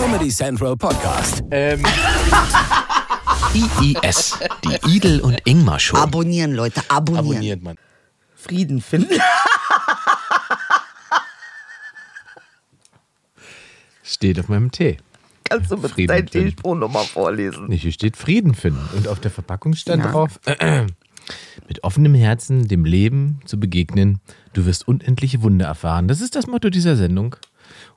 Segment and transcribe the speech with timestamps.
[0.00, 1.42] Comedy Central Podcast.
[1.50, 1.82] Ähm.
[3.52, 5.96] IIS, die Idel und Ingmar Show.
[5.96, 7.26] Abonnieren, Leute, abonnieren.
[7.26, 7.76] Abonniert man.
[8.36, 9.20] Frieden finden.
[14.04, 14.98] Steht auf meinem Tee.
[15.42, 16.26] Kannst du bitte Frieden deinen.
[16.26, 17.66] Teesprung nochmal vorlesen?
[17.66, 18.88] Nicht, hier steht Frieden finden.
[18.96, 20.12] Und auf der Verpackung stand Ja.
[20.12, 20.86] drauf, äh,
[21.68, 24.20] mit offenem Herzen dem Leben zu begegnen.
[24.52, 26.06] Du wirst unendliche Wunder erfahren.
[26.06, 27.34] Das ist das Motto dieser Sendung.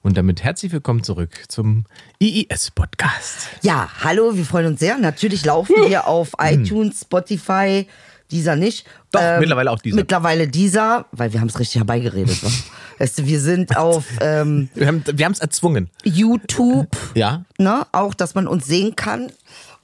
[0.01, 1.85] Und damit herzlich willkommen zurück zum
[2.19, 3.47] IIS-Podcast.
[3.61, 4.97] Ja, hallo, wir freuen uns sehr.
[4.97, 7.87] Natürlich laufen wir auf iTunes, Spotify,
[8.31, 8.85] dieser nicht.
[8.85, 8.91] Hm.
[8.93, 9.95] Ähm, Doch, mittlerweile auch dieser.
[9.95, 12.41] Mittlerweile dieser, weil wir haben es richtig herbeigeredet.
[12.43, 12.49] ne?
[12.99, 15.89] weißt du, wir sind auf ähm, Wir haben wir es erzwungen.
[16.03, 17.43] YouTube, Ja?
[17.57, 17.85] ne?
[17.91, 19.31] auch, dass man uns sehen kann.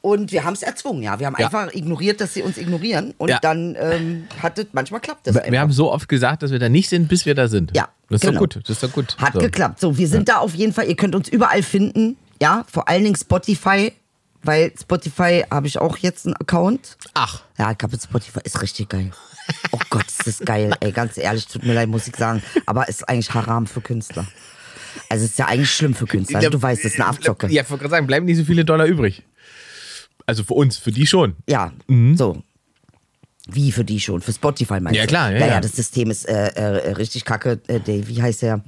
[0.07, 1.19] Und wir haben es erzwungen, ja.
[1.19, 1.47] Wir haben Ja.
[1.47, 3.13] einfach ignoriert, dass sie uns ignorieren.
[3.17, 3.39] Und Ja.
[3.41, 5.57] dann ähm, hat es, manchmal klappt das Wir, einfach.
[5.59, 7.71] haben so oft gesagt, dass wir da nicht sind, bis wir da sind.
[7.75, 8.33] Ja, Das ist genau.
[8.33, 8.55] doch gut.
[8.63, 9.17] Das ist doch gut.
[9.17, 9.39] Hat so.
[9.39, 9.81] geklappt.
[9.81, 10.87] So, wir sind da auf jeden Fall.
[10.87, 12.15] Ihr könnt uns überall finden.
[12.41, 13.91] Ja, vor allen Dingen Spotify,
[14.43, 16.95] weil Spotify habe ich auch jetzt einen Account.
[17.13, 17.41] Ach.
[17.57, 19.11] Ja, ich habe Spotify, ist richtig geil.
[19.73, 20.73] Oh Gott, ist das geil.
[20.79, 22.41] Ey, ganz ehrlich, tut mir leid, muss ich sagen.
[22.65, 24.25] Aber ist eigentlich Haram für Künstler.
[25.09, 26.39] Also ist ja eigentlich schlimm für Künstler.
[26.49, 27.47] Du weißt, das ist eine Abzocke.
[27.47, 29.23] Ja, ich wollte gerade sagen, bleiben nicht so viele Dollar übrig.
[30.27, 31.35] Also für uns, für die schon.
[31.49, 31.71] Ja,
[32.15, 32.43] so.
[33.49, 34.21] Wie für die schon?
[34.21, 35.07] Für Spotify meinst Ja, du?
[35.07, 35.53] klar, ja, ja, ja.
[35.53, 35.61] ja.
[35.61, 37.59] das System ist äh, äh, richtig kacke.
[37.67, 38.61] Äh, der, wie heißt der?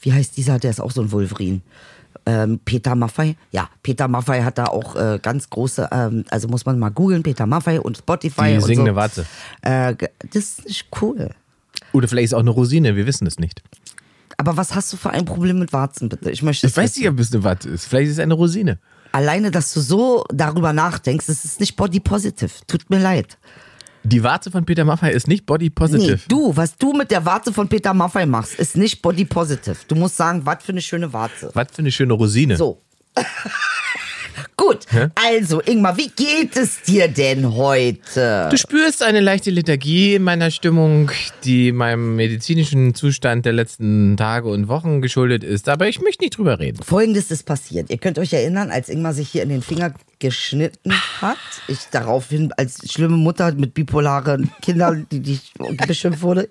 [0.00, 0.58] Wie heißt dieser?
[0.60, 1.60] Der ist auch so ein Wolverine.
[2.26, 3.36] Ähm, Peter Maffei?
[3.50, 7.22] Ja, Peter Maffei hat da auch äh, ganz große, ähm, also muss man mal googeln,
[7.22, 8.96] Peter Maffei und Spotify Die und singende so.
[8.96, 9.26] Warze.
[9.62, 9.94] Äh,
[10.32, 11.30] das ist nicht cool.
[11.92, 13.62] Oder vielleicht ist auch eine Rosine, wir wissen es nicht.
[14.36, 16.30] Aber was hast du für ein Problem mit Warzen, bitte?
[16.30, 17.86] Ich möchte Ich weiß nicht, ob es eine Warze ist.
[17.86, 18.78] Vielleicht ist es eine Rosine.
[19.12, 22.50] Alleine, dass du so darüber nachdenkst, das ist nicht body positive.
[22.66, 23.38] Tut mir leid.
[24.02, 26.12] Die Warze von Peter Maffay ist nicht body positive.
[26.12, 29.76] Nee, du, was du mit der Warze von Peter Maffei machst, ist nicht body positive.
[29.88, 31.50] Du musst sagen, was für eine schöne Warze.
[31.52, 32.56] Was für eine schöne Rosine.
[32.56, 32.80] So.
[34.56, 38.48] Gut, also Ingmar, wie geht es dir denn heute?
[38.50, 41.10] Du spürst eine leichte Lethargie in meiner Stimmung,
[41.44, 45.68] die meinem medizinischen Zustand der letzten Tage und Wochen geschuldet ist.
[45.68, 46.82] Aber ich möchte nicht drüber reden.
[46.82, 47.90] Folgendes ist passiert.
[47.90, 52.52] Ihr könnt euch erinnern, als Ingmar sich hier in den Finger geschnitten hat, ich daraufhin
[52.52, 55.40] als schlimme Mutter mit bipolaren Kindern, die, die
[55.86, 56.50] beschimpft wurde.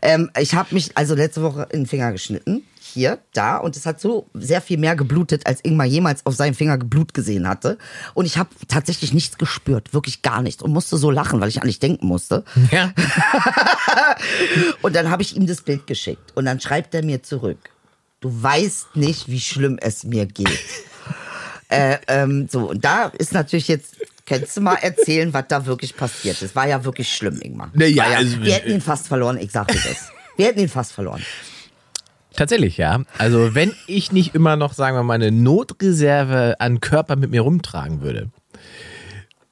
[0.00, 2.62] Ähm, ich habe mich also letzte Woche in den Finger geschnitten.
[2.92, 3.56] Hier, da.
[3.58, 7.14] Und es hat so sehr viel mehr geblutet, als Ingmar jemals auf seinem Finger Blut
[7.14, 7.78] gesehen hatte.
[8.14, 9.94] Und ich habe tatsächlich nichts gespürt.
[9.94, 10.62] Wirklich gar nichts.
[10.62, 12.44] Und musste so lachen, weil ich an nicht denken musste.
[12.70, 12.92] Ja.
[14.82, 16.32] Und dann habe ich ihm das Bild geschickt.
[16.34, 17.58] Und dann schreibt er mir zurück.
[18.20, 20.48] Du weißt nicht, wie schlimm es mir geht.
[21.68, 23.96] äh, ähm, so, und da ist natürlich jetzt,
[24.26, 26.54] könntest du mal erzählen, was da wirklich passiert ist.
[26.54, 27.70] War ja wirklich schlimm, Ingmar.
[27.72, 30.10] Na ja, also- wir hätten ihn fast verloren, ich sag dir das.
[30.36, 31.22] Wir hätten ihn fast verloren.
[32.36, 33.02] Tatsächlich, ja.
[33.18, 37.42] Also wenn ich nicht immer noch, sagen wir mal, eine Notreserve an Körper mit mir
[37.42, 38.30] rumtragen würde,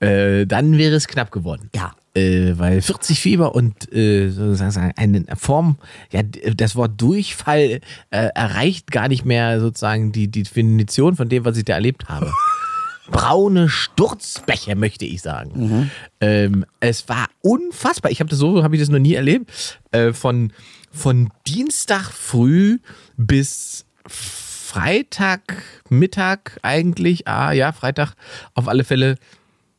[0.00, 1.71] äh, dann wäre es knapp geworden.
[1.75, 1.93] Ja.
[2.15, 5.77] Äh, weil 40 Fieber und äh, sozusagen eine Form,
[6.11, 7.81] ja, das Wort Durchfall
[8.11, 12.09] äh, erreicht gar nicht mehr sozusagen die, die Definition von dem, was ich da erlebt
[12.09, 12.33] habe.
[13.11, 15.91] Braune Sturzbäche, möchte ich sagen.
[16.21, 18.11] Ähm, es war unfassbar.
[18.11, 19.81] Ich habe das so, habe ich das noch nie erlebt.
[19.93, 20.53] Äh, von,
[20.91, 22.78] von Dienstag früh
[23.16, 28.15] bis Freitag Mittag eigentlich, ah ja, Freitag
[28.54, 29.16] auf alle Fälle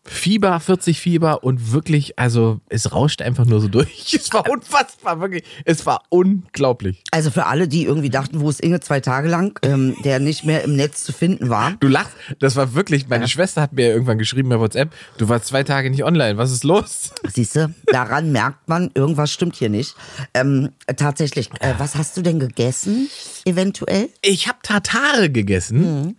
[0.09, 4.17] Fieber, 40 Fieber und wirklich, also es rauscht einfach nur so durch.
[4.19, 5.43] Es war unfassbar, wirklich.
[5.65, 7.03] Es war unglaublich.
[7.11, 10.43] Also für alle, die irgendwie dachten, wo ist Inge zwei Tage lang, ähm, der nicht
[10.45, 11.73] mehr im Netz zu finden war.
[11.79, 15.45] Du lachst, das war wirklich, meine Schwester hat mir irgendwann geschrieben bei WhatsApp, du warst
[15.45, 17.11] zwei Tage nicht online, was ist los?
[17.31, 19.95] Siehst du, daran merkt man, irgendwas stimmt hier nicht.
[20.33, 23.09] Ähm, tatsächlich, äh, was hast du denn gegessen,
[23.45, 24.09] eventuell?
[24.21, 26.17] Ich habe Tartare gegessen.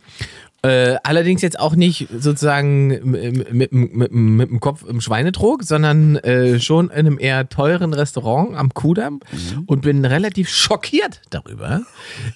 [0.62, 6.16] Äh, allerdings jetzt auch nicht sozusagen mit, mit, mit, mit dem Kopf im Schweinetrog, sondern
[6.16, 9.20] äh, schon in einem eher teuren Restaurant am Kudamm
[9.66, 11.82] und bin relativ schockiert darüber,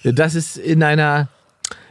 [0.03, 1.29] dass es in einer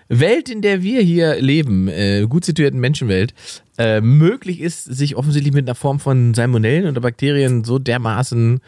[0.09, 3.35] Welt, in der wir hier leben, äh, gut situierten Menschenwelt,
[3.79, 8.61] äh, möglich ist, sich offensichtlich mit einer Form von Salmonellen oder Bakterien so dermaßen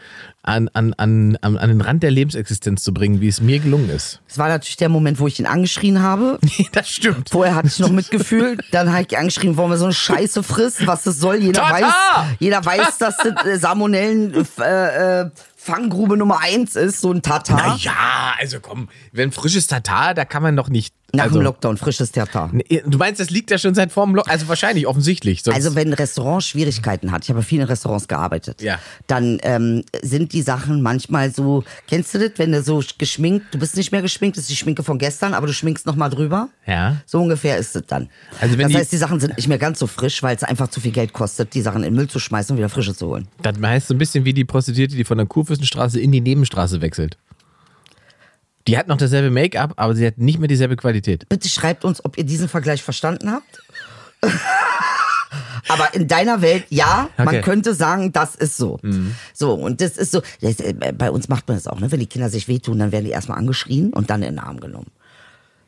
[0.43, 3.89] an, an, an, an, an den Rand der Lebensexistenz zu bringen, wie es mir gelungen
[3.89, 4.21] ist.
[4.27, 6.39] Es war natürlich der Moment, wo ich ihn angeschrien habe.
[6.73, 7.29] das stimmt.
[7.29, 10.43] Vorher hatte ich noch Mitgefühl, dann habe ich ihn angeschrien, warum er so eine Scheiße
[10.43, 11.37] frisst, was das soll.
[11.37, 11.73] Jeder Tata!
[11.73, 17.21] weiß, jeder weiß, dass das äh, Salmonellen äh, äh, Fanggrube Nummer eins ist, so ein
[17.21, 17.77] Tatar.
[17.79, 21.77] Ja, also komm, wenn frisches Tatar, da kann man doch nicht Nach also, dem Lockdown,
[21.77, 22.51] frisches Theater.
[22.85, 24.33] Du meinst, das liegt ja schon seit vorm Lockdown?
[24.33, 25.41] Also wahrscheinlich, offensichtlich.
[25.47, 28.77] Also wenn ein Restaurant Schwierigkeiten hat, ich habe in vielen Restaurants gearbeitet, Ja.
[29.07, 33.59] dann ähm, sind die Sachen manchmal so, kennst du das, wenn du so geschminkt, du
[33.59, 36.49] bist nicht mehr geschminkt, das ist die Schminke von gestern, aber du schminkst nochmal drüber?
[36.65, 36.97] Ja.
[37.05, 38.09] So ungefähr ist es dann.
[38.41, 40.67] Also wenn das heißt, die Sachen sind nicht mehr ganz so frisch, weil es einfach
[40.67, 43.07] zu viel Geld kostet, die Sachen in den Müll zu schmeißen und wieder frische zu
[43.07, 43.29] holen.
[43.41, 46.81] das heißt so ein bisschen wie die Prostituierte, die von der Kurfürstenstraße in die Nebenstraße
[46.81, 47.17] wechselt.
[48.67, 51.27] Die hat noch dasselbe Make-up, aber sie hat nicht mehr dieselbe Qualität.
[51.29, 53.63] Bitte schreibt uns, ob ihr diesen Vergleich verstanden habt.
[55.69, 57.25] Aber in deiner Welt, ja, Okay.
[57.25, 58.79] man könnte sagen, das ist so.
[59.33, 61.91] So, und das ist so, das, äh, bei uns macht man das auch, ne?
[61.91, 64.59] Wenn die Kinder sich wehtun, dann werden die erstmal angeschrien und dann in den Arm
[64.61, 64.87] genommen.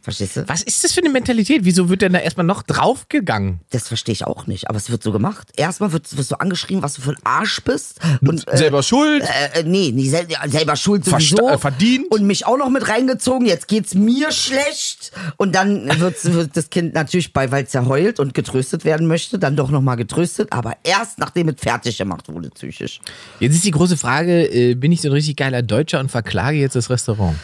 [0.02, 0.48] Verstehst du?
[0.48, 1.66] Was ist das für eine Mentalität?
[1.66, 3.60] Wieso wird denn da erstmal noch draufgegangen?
[3.72, 5.50] Das verstehe ich auch nicht, aber es wird so gemacht.
[5.58, 8.00] Erstmal wird, wirst du angeschrien, was du für ein Arsch bist.
[8.22, 9.24] Und, äh, Selber schuld?
[9.54, 11.50] Äh, nee, nicht sel selber schuld Versta- sowieso.
[11.50, 12.10] äh, verdient.
[12.12, 13.46] Und mich auch noch mit reingezogen.
[13.46, 15.12] Jetzt geht's mir schlecht.
[15.38, 19.06] Und dann wird, wird das Kind natürlich bei, weil es ja heult und getröstet werden
[19.08, 20.54] möchte, dann doch nochmal getröstet.
[20.54, 23.02] Aber erst nachdem es fertig gemacht wurde, psychisch.
[23.42, 26.58] Jetzt ist die große Frage, äh, bin ich so ein richtig geiler Deutscher und verklage
[26.58, 27.36] jetzt das Restaurant?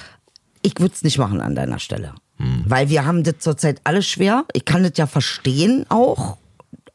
[0.61, 2.13] Ich würde es nicht machen an deiner Stelle.
[2.37, 4.45] Weil wir haben das zurzeit alles schwer.
[4.53, 6.37] Ich kann das ja verstehen auch.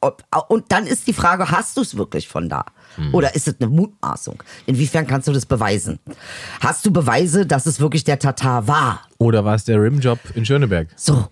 [0.03, 2.65] Ob, und dann ist die Frage, hast du es wirklich von da?
[3.13, 4.43] Oder ist es eine Mutmaßung?
[4.67, 5.99] Inwiefern kannst du das beweisen?
[6.61, 9.03] Hast du Beweise, dass es wirklich der Tatar war?
[9.19, 10.89] Oder war es der Rimjob in Schöneberg?
[10.97, 11.29] So.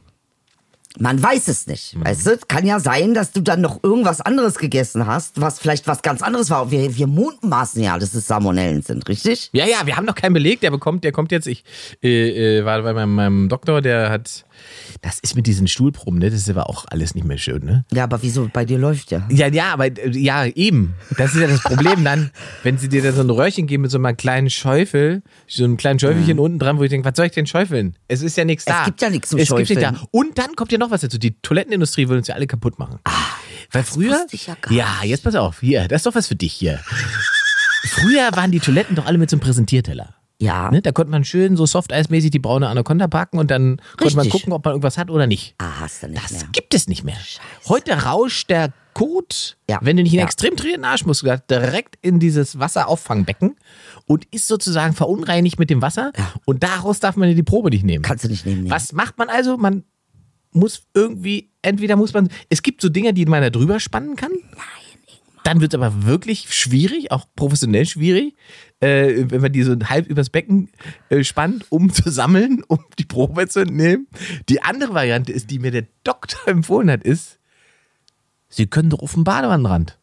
[0.97, 1.97] Man weiß es nicht.
[2.03, 5.87] Weißt du, kann ja sein, dass du dann noch irgendwas anderes gegessen hast, was vielleicht
[5.87, 6.71] was ganz anderes war.
[6.71, 9.51] Wir, wir mutmaßen ja, dass es Salmonellen sind, richtig?
[9.53, 10.61] Ja, ja, wir haben noch keinen Beleg.
[10.61, 11.47] Der bekommt, der kommt jetzt.
[11.47, 11.63] Ich
[12.03, 14.45] äh, äh, war bei meinem, meinem Doktor, der hat.
[15.03, 16.31] Das ist mit diesen Stuhlproben, ne?
[16.31, 17.85] Das ist aber auch alles nicht mehr schön, ne?
[17.93, 18.49] Ja, aber wieso?
[18.53, 19.27] Bei dir läuft ja.
[19.31, 20.95] Ja, ja, aber äh, ja, eben.
[21.17, 22.31] Das ist ja das Problem dann,
[22.63, 25.77] wenn sie dir dann so ein Röhrchen geben mit so einem kleinen Schäufel, so einem
[25.77, 27.97] kleinen Schäufelchen unten dran, wo ich denke, was soll ich denn schäufeln?
[28.09, 28.85] Es ist ja nichts Es da.
[28.85, 29.95] gibt ja nichts zum Es gibt nicht Schäufeln.
[29.95, 30.07] da.
[30.11, 31.19] Und dann kommt ja noch was dazu.
[31.19, 32.99] Die Toilettenindustrie will uns ja alle kaputt machen.
[33.71, 34.13] Weil früher.
[34.15, 35.61] Ah, wusste ich ja gar ja, jetzt pass auf.
[35.61, 36.81] Hier, das ist doch was für dich hier.
[37.85, 40.15] Früher waren die Toiletten doch alle mit so einem Präsentierteller.
[40.41, 40.71] Ja.
[40.71, 40.83] Ne?
[40.83, 44.33] Da konnte man schön so softeismäßig die braune Anaconda packen und dann konnte man Richtig.
[44.41, 45.55] gucken, ob man irgendwas hat oder nicht.
[45.59, 46.49] Ah, hast du nicht Das mehr.
[46.53, 47.17] gibt es nicht mehr.
[47.69, 49.79] Heute rauscht der Kot, Ja.
[49.83, 50.25] wenn du nicht einen Ja.
[50.27, 53.57] extrem trainierten Arschmuskel hast, direkt in dieses Wasserauffangbecken
[54.07, 56.13] und ist sozusagen verunreinigt mit dem Wasser
[56.45, 58.03] und daraus darf man die Probe nicht nehmen.
[58.03, 58.65] Kannst du nicht nehmen.
[58.65, 58.71] nee.
[58.71, 59.57] Was macht man also?
[59.57, 59.85] Man
[60.53, 64.33] muss irgendwie, entweder muss man, es gibt so Dinge, die man da drüber spannen kann.
[65.45, 68.35] Dann wird es aber wirklich schwierig, auch professionell schwierig,
[68.81, 70.71] äh, wenn man die so halb übers Becken
[71.09, 74.07] äh, spannt, um zu sammeln, um die Probe zu entnehmen.
[74.49, 77.39] Die andere Variante ist, die mir der Doktor empfohlen hat, ist,
[78.51, 79.98] Sie können doch auf den Badewannenrand.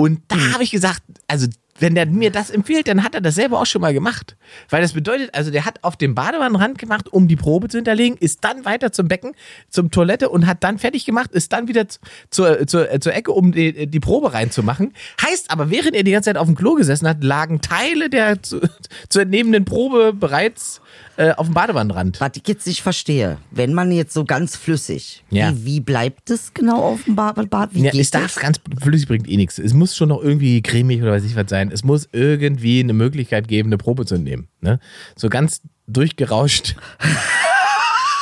[0.00, 1.48] Und da habe ich gesagt, also
[1.80, 4.36] wenn der mir das empfiehlt, dann hat er das selber auch schon mal gemacht.
[4.68, 8.16] Weil das bedeutet, also der hat auf dem Badewannenrand gemacht, um die Probe zu hinterlegen,
[8.18, 9.32] ist dann weiter zum Becken,
[9.68, 11.86] zum Toilette und hat dann fertig gemacht, ist dann wieder
[12.30, 14.92] zur, zur, äh, zur Ecke, um die, die Probe reinzumachen.
[15.20, 18.40] Heißt aber, während er die ganze Zeit auf dem Klo gesessen hat, lagen Teile der
[18.40, 18.60] zu,
[19.08, 20.80] zu entnehmenden Probe bereits
[21.18, 22.20] äh, auf dem Badewannenrand.
[22.20, 25.50] Was ich jetzt nicht verstehe, wenn man jetzt so ganz flüssig, Ja.
[25.52, 27.50] wie, wie bleibt es genau auf dem Bad?
[27.50, 27.70] Bad?
[27.74, 29.58] Wie Ja, geht es darf ganz flüssig bringt eh nichts.
[29.58, 31.72] Es muss schon noch irgendwie cremig oder weiß ich was sein.
[31.72, 34.46] Es muss irgendwie eine Möglichkeit geben, eine Probe zu entnehmen.
[34.60, 34.78] Ne?
[35.16, 36.76] So ganz durchgerauscht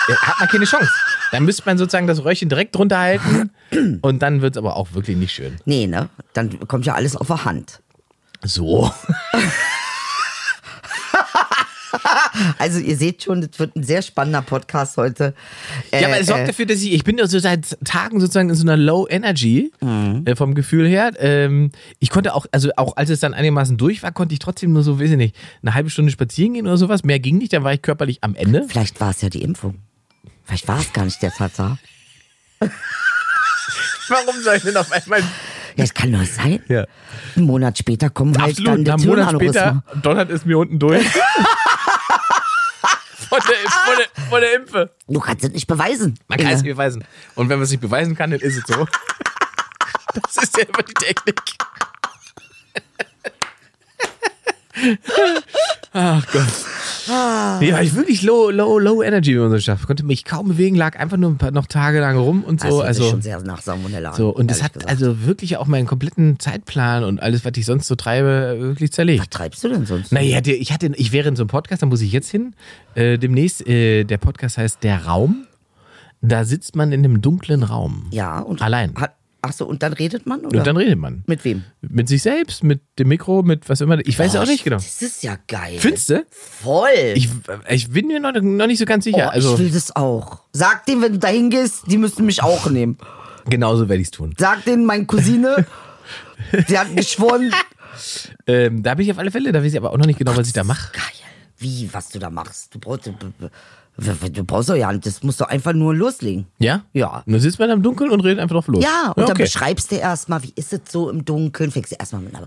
[0.08, 0.90] hat man keine Chance.
[1.32, 3.50] Dann müsste man sozusagen das Röhrchen direkt drunter halten
[4.00, 5.56] und dann wird es aber auch wirklich nicht schön.
[5.66, 6.08] Nee, ne?
[6.32, 7.82] Dann kommt ja alles auf der Hand.
[8.42, 8.90] So.
[12.58, 15.34] Also ihr seht schon, das wird ein sehr spannender Podcast heute.
[15.90, 18.20] Äh, Ja, aber es sorgt äh, dafür, dass ich, ich bin ja so seit Tagen
[18.20, 19.72] sozusagen in so einer Low Energy
[20.24, 21.12] äh, vom Gefühl her.
[21.18, 24.72] Ähm, ich konnte auch, also auch als es dann einigermaßen durch war, konnte ich trotzdem
[24.72, 27.04] nur so, weiß ich nicht, eine halbe Stunde spazieren gehen oder sowas.
[27.04, 28.66] Mehr ging nicht, dann war ich körperlich am Ende.
[28.68, 29.76] Vielleicht war es ja die Impfung.
[30.44, 31.78] Vielleicht war es gar nicht der Tatar.
[34.08, 35.20] Warum soll ich denn auf einmal.
[35.76, 36.60] Ja, es kann doch sein.
[36.68, 36.86] Ja.
[37.36, 41.04] Einen Monat später kommen halt Absolut, dann einem Monat später donnert es mir unten durch.
[43.42, 44.90] von, der, von, der, von der Impfe.
[45.08, 46.18] Du kannst es nicht beweisen.
[46.28, 47.04] Man kann es nicht beweisen.
[47.34, 48.86] Und wenn man es nicht beweisen kann, dann ist es so.
[50.14, 51.40] Das ist ja immer die Technik.
[55.92, 56.46] Ach Gott.
[57.08, 59.86] Ja, ich wirklich low, low, low energy mit unserem Schaff.
[59.86, 62.82] Konnte mich kaum bewegen, lag einfach nur ein paar, noch tagelang rum und Das so.
[62.82, 64.90] hört sich Also, schon sehr nach Salmonella so und ehrlich hat gesagt.
[64.90, 68.96] also wirklich auch meinen kompletten Zeitplan und alles, was ich sonst so treibe, wirklich Was
[68.96, 69.30] zerlegt.
[69.30, 70.12] treibst du denn sonst?
[70.12, 72.54] Naja, ich hatte, ich wäre in so einem Podcast, da muss ich jetzt hin.
[72.94, 75.46] Äh, demnächst, äh, der Podcast heißt Der Raum.
[76.22, 78.06] Da sitzt man in einem dunklen Raum.
[78.10, 78.94] Ja, und Allein.
[78.96, 79.14] Hat,
[79.48, 80.44] Ach so, und dann redet man?
[80.44, 80.58] Oder?
[80.58, 81.22] Und dann redet man.
[81.26, 81.62] Mit wem?
[81.80, 83.98] Mit sich selbst, mit dem Mikro, mit was immer.
[84.04, 84.76] Ich weiß Oh, auch nicht genau.
[84.76, 85.76] Das ist ja geil.
[85.78, 86.26] Findest du?
[86.30, 86.88] Voll.
[87.14, 87.28] Ich,
[87.68, 89.26] ich bin mir noch, noch nicht so ganz sicher.
[89.28, 90.40] oh, also, ich will das auch.
[90.52, 92.98] Sag denen, wenn du da hingehst, die müssen mich auch nehmen.
[93.48, 94.34] genauso werde ich es tun.
[94.36, 95.64] Sag denen, meine Cousine,
[96.68, 97.52] die hat geschworen.
[98.46, 100.36] Ähm, da bin ich auf alle Fälle, da weiß ich aber auch noch nicht genau,
[100.36, 100.92] was ich da mache.
[100.92, 101.02] Geil.
[101.58, 102.74] Wie, was du da machst?
[102.74, 103.10] Du brauchst,
[103.96, 106.46] du, brauchst doch ja, das musst du einfach nur loslegen.
[106.58, 106.82] Ja?
[106.92, 107.22] Ja.
[107.26, 108.84] Und dann sitzt man im Dunkeln und redet einfach drauf los.
[108.84, 109.44] Ja, und dann okay.
[109.44, 112.46] beschreibst du erstmal, wie ist es so im Dunkeln, fängst du erstmal mit einer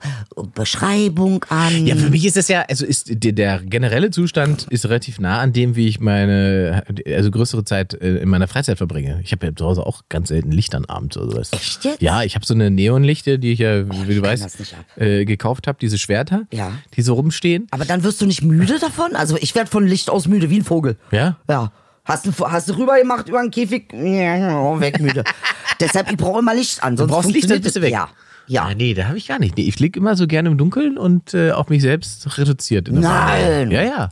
[0.54, 1.88] Beschreibung an.
[1.88, 5.40] Ja, für mich ist das ja, also ist der, der generelle Zustand ist relativ nah
[5.40, 9.20] an dem, wie ich meine, also größere Zeit äh, in meiner Freizeit verbringe.
[9.24, 11.50] Ich habe ja zu Hause auch ganz selten Licht an Abend oder sowas.
[11.54, 12.02] Echt jetzt?
[12.02, 14.58] Ja, ich habe so eine Neonlichte, die ich ja, wie du weißt,
[14.98, 16.72] äh, gekauft habe, diese Schwerter, Ja.
[16.96, 17.68] die so rumstehen.
[17.72, 19.16] Aber dann wirst du nicht müde davon?
[19.16, 20.98] Also ich werde von Licht aus müde, wie ein Vogel.
[21.12, 21.38] Ja?
[21.48, 21.72] Ja.
[22.06, 23.94] Hast du, hast du rüber gemacht über den Käfig?
[23.94, 25.24] Ja, weg müde.
[25.80, 26.96] Deshalb, ich brauche immer Licht an.
[26.96, 27.94] Du Sonst brauchst Licht, dann bist du das- weg.
[27.94, 28.10] Ja.
[28.48, 28.64] Ja.
[28.64, 29.58] Ah, nee, da habe ich gar nicht.
[29.58, 32.88] Nee, ich lieg immer so gerne im Dunkeln und äh, auf mich selbst reduziert.
[32.92, 33.60] Nein.
[33.60, 33.72] Wohnung.
[33.72, 34.10] Ja, ja.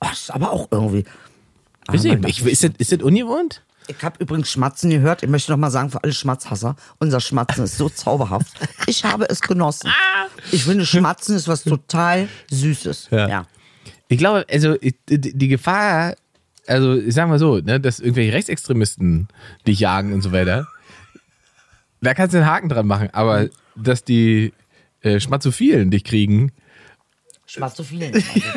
[0.00, 1.04] Ach, ist aber auch irgendwie.
[1.86, 3.62] Ah, nicht, ich, ist, das, ist das ungewohnt?
[3.86, 5.22] Ich habe übrigens Schmatzen gehört.
[5.22, 8.58] Ich möchte noch mal sagen, für alle Schmatzhasser, unser Schmatzen ist so zauberhaft.
[8.86, 9.92] Ich habe es genossen.
[10.52, 13.08] Ich finde, Schmatzen ist was total Süßes.
[13.10, 13.28] Ja.
[13.28, 13.42] ja.
[14.08, 14.76] Ich glaube, also
[15.08, 16.14] die, Gefahr,
[16.66, 19.28] also ich sag mal so, ne, dass irgendwelche Rechtsextremisten
[19.66, 20.66] dich jagen und so weiter,
[22.00, 24.52] da kannst du einen Haken dran machen, aber dass die
[25.02, 26.52] äh, Schmatzophilen dich kriegen,
[27.46, 28.12] Schmatzophilen.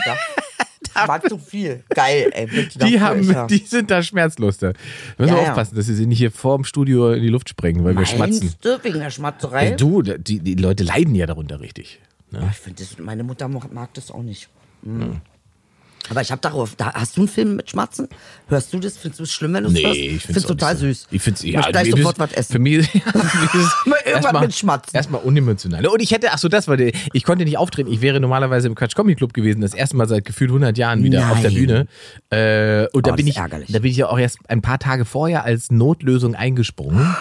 [0.05, 0.17] Ja.
[1.05, 1.83] Schmatzophil.
[1.89, 2.47] Geil, ey.
[2.75, 4.57] Die, haben, die sind da schmerzlos.
[4.57, 4.73] Da
[5.17, 5.49] müssen wir Ja, ja.
[5.49, 8.39] aufpassen, dass sie sie nicht hier vorm Studio in die Luft sprengen, weil wir schmatzen.
[8.47, 9.69] Meinst du, wegen der Schmatzerei?
[9.69, 11.99] Äh, du, die, die Leute leiden ja darunter richtig.
[12.31, 14.49] Ich finde, meine Mutter mag mag das auch nicht.
[14.81, 15.21] Mhm.
[16.09, 18.07] Aber ich habe darauf, da, hast du einen Film mit Schmatzen?
[18.47, 18.97] Hörst du das?
[18.97, 19.95] Findest du es schlimm, wenn du es hörst?
[19.99, 21.07] ich find's total süß.
[21.11, 22.53] Ich finde es ja, gleich sofort was essen.
[22.53, 23.01] Für mich, ja,
[23.85, 24.95] Mal irgendwas mit Schmatzen.
[24.95, 25.85] Erstmal unemotional.
[25.85, 27.91] Und ich hätte, ach so, das war der, ich konnte nicht auftreten.
[27.91, 31.03] Ich wäre normalerweise im Quatsch Comedy Club gewesen, das erste Mal seit gefühlt 100 Jahren
[31.03, 31.59] wieder auf der Nein.
[31.59, 31.87] Bühne.
[32.31, 33.71] Äh, und da Oh, bin das ich, ärgerlich.
[33.71, 37.15] da bin ich ja auch erst ein paar Tage vorher als Notlösung eingesprungen.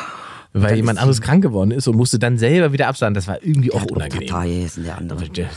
[0.54, 3.14] Weil jemand anderes krank geworden ist und musste dann selber wieder absagen.
[3.14, 4.28] Das war irgendwie auch unangenehm.
[4.28, 5.28] Tata ist der andere.
[5.28, 5.50] Der-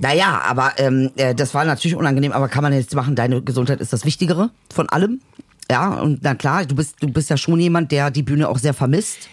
[0.00, 3.80] Naja, aber ähm, äh, das war natürlich unangenehm, aber kann man jetzt machen, deine Gesundheit
[3.80, 5.20] ist das Wichtigere von allem.
[5.70, 8.58] Ja, und na klar, du bist, du bist ja schon jemand, der die Bühne auch
[8.58, 9.28] sehr vermisst.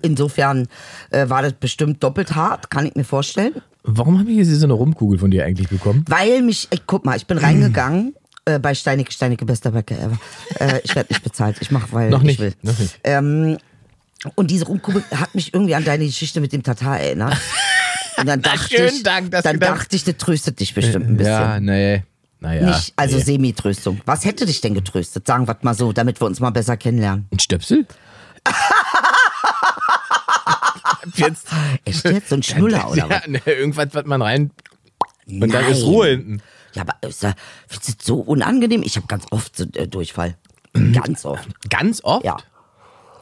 [0.00, 0.68] Insofern
[1.10, 3.54] äh, war das bestimmt doppelt hart, kann ich mir vorstellen.
[3.84, 6.04] Warum habe ich jetzt so eine Rumkugel von dir eigentlich bekommen?
[6.08, 8.14] Weil mich, ey, guck mal, ich bin reingegangen
[8.46, 10.18] äh, bei Steinecke, Steinecke, bester Bäcker ever.
[10.60, 12.54] Äh, ich werde nicht bezahlt, ich mache, weil Noch ich nicht, will.
[12.62, 12.98] noch nicht.
[13.04, 13.58] Ähm,
[14.34, 17.36] und diese Rumkugel hat mich irgendwie an deine Geschichte mit dem Tatar erinnert.
[18.16, 21.16] Und dann dachte schönen ich, Dank, dass dann dachte ich, das tröstet dich bestimmt ein
[21.16, 21.32] bisschen.
[21.32, 22.02] Ja, nee.
[22.40, 22.66] Naja.
[22.66, 23.22] Nicht, also nee.
[23.22, 24.00] Semi-Tröstung.
[24.04, 25.26] Was hätte dich denn getröstet?
[25.26, 27.26] Sagen wir mal so, damit wir uns mal besser kennenlernen.
[27.30, 27.86] Ein Stöpsel?
[31.14, 31.46] jetzt.
[31.84, 32.28] Echt jetzt?
[32.28, 33.22] So ein Schnuller oder was?
[33.24, 34.50] ja, ne, irgendwas, was man rein.
[35.28, 35.84] Und dann ist.
[35.84, 36.42] Ruhe hinten.
[36.74, 37.34] Ja, aber ist das
[38.02, 38.82] so unangenehm?
[38.82, 40.36] Ich habe ganz oft so, äh, Durchfall.
[40.92, 41.48] Ganz oft.
[41.68, 42.24] Ganz oft?
[42.24, 42.38] Ja.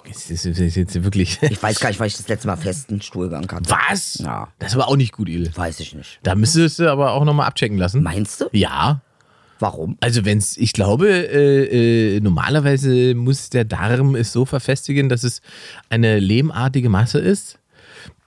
[0.04, 1.38] Ist, das ist jetzt wirklich.
[1.42, 3.71] Ich weiß gar nicht, weil ich das letzte Mal festen Stuhlgang hatte.
[3.71, 4.14] Was?
[4.14, 4.49] Ja.
[4.59, 5.54] Das war auch nicht gut, Il.
[5.57, 6.19] Weiß ich nicht.
[6.23, 8.02] Da müsstest du aber auch nochmal abchecken lassen.
[8.02, 8.47] Meinst du?
[8.52, 9.00] Ja.
[9.59, 9.99] Warum?
[10.00, 15.42] Also wenn's, ich glaube, äh, äh, normalerweise muss der Darm es so verfestigen, dass es
[15.90, 17.59] eine lehmartige Masse ist.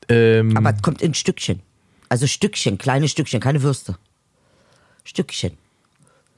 [0.10, 1.62] Ähm, Aber es kommt in Stückchen.
[2.10, 3.98] Also Stückchen, kleine Stückchen, keine Würste.
[5.04, 5.58] Stückchen.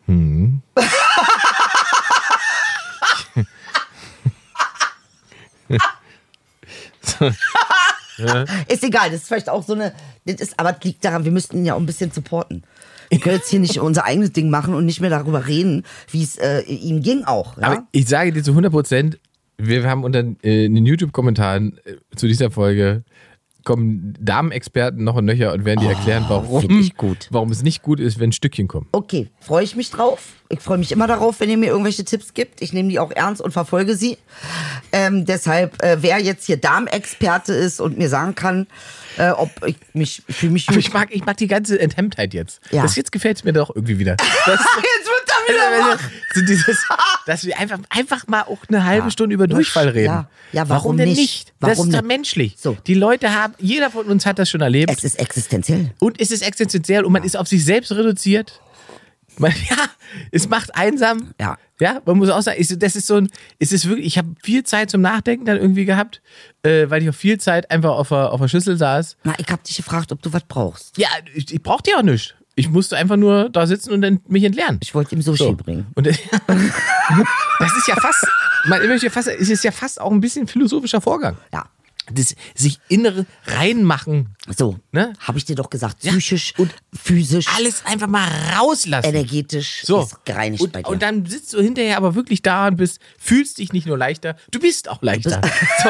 [8.67, 9.93] Ist egal, das ist vielleicht auch so eine.
[10.25, 12.63] Das ist, aber es liegt daran, wir müssten ihn ja auch ein bisschen supporten.
[13.09, 16.23] Wir können jetzt hier nicht unser eigenes Ding machen und nicht mehr darüber reden, wie
[16.23, 17.57] es äh, ihm ging auch.
[17.57, 17.63] Ja?
[17.63, 19.19] Aber ich sage dir zu 100 Prozent,
[19.57, 23.03] wir haben unter äh, in den YouTube-Kommentaren äh, zu dieser Folge
[23.65, 26.93] kommen Damenexperten noch und nöcher und werden dir erklären, find warum, ich
[27.31, 28.87] warum es nicht gut ist, wenn Stückchen kommen.
[28.91, 30.33] Okay, freue ich mich drauf.
[30.49, 32.61] Ich freue mich immer darauf, wenn ihr mir irgendwelche Tipps gibt.
[32.61, 34.17] Ich nehme die auch ernst und verfolge sie.
[34.91, 38.67] Ähm, deshalb, äh, wer jetzt hier Darmexperte ist und mir sagen kann,
[39.17, 42.61] äh, ob ich mich für mich Aber ich mag, ich mag die ganze Enthemmtheit jetzt.
[42.71, 42.83] Ja.
[42.83, 44.15] Das jetzt gefällt mir doch irgendwie wieder.
[44.45, 45.09] Das, jetzt
[45.47, 45.99] wieder wach.
[46.33, 46.85] so dieses,
[47.25, 50.05] dass wir einfach, einfach mal auch eine halbe Stunde über Durchfall reden.
[50.13, 50.29] Ja.
[50.51, 51.17] Ja, warum denn nicht?
[51.19, 51.53] nicht?
[51.59, 52.07] das Warum ist doch nicht?
[52.07, 52.55] menschlich.
[52.57, 52.77] So.
[52.87, 54.91] Die Leute haben, jeder von uns hat das schon erlebt.
[54.91, 55.91] Es ist existenziell.
[55.99, 58.61] und es ist existenziell und man ist auf sich selbst reduziert.
[59.37, 59.77] Man, ja,
[60.31, 61.33] es macht einsam.
[61.39, 61.57] Ja.
[61.81, 64.29] Ja, man muss auch sagen, ist- das ist so ein, es ist wirklich, ich habe
[64.41, 66.21] viel Zeit zum Nachdenken dann irgendwie gehabt,
[66.63, 69.17] äh, weil ich auch viel Zeit einfach auf der, auf der Schüssel saß.
[69.25, 70.97] Na, ich hab dich gefragt, ob du was brauchst.
[70.97, 72.33] Ja, ich, ich brauchte ja auch nichts.
[72.55, 74.79] Ich musste einfach nur da sitzen und dann mich entleeren.
[74.81, 75.53] Ich wollte ihm Sushi So.
[75.55, 75.87] bringen.
[75.95, 76.17] Und das
[77.77, 78.25] ist ja fast,
[78.65, 81.37] man möchte ja fast, es ist ja fast auch ein bisschen philosophischer Vorgang.
[81.53, 81.65] Ja.
[82.13, 85.13] Das sich innere reinmachen, So, Ne?
[85.19, 89.09] habe ich dir doch gesagt, psychisch und physisch, alles einfach mal rauslassen.
[89.09, 90.03] energetisch So.
[90.03, 90.87] ist gereinigt und, bei dir.
[90.89, 94.35] und dann sitzt du hinterher aber wirklich da und bist, fühlst dich nicht nur leichter,
[94.51, 95.41] du bist auch leichter.
[95.83, 95.89] so.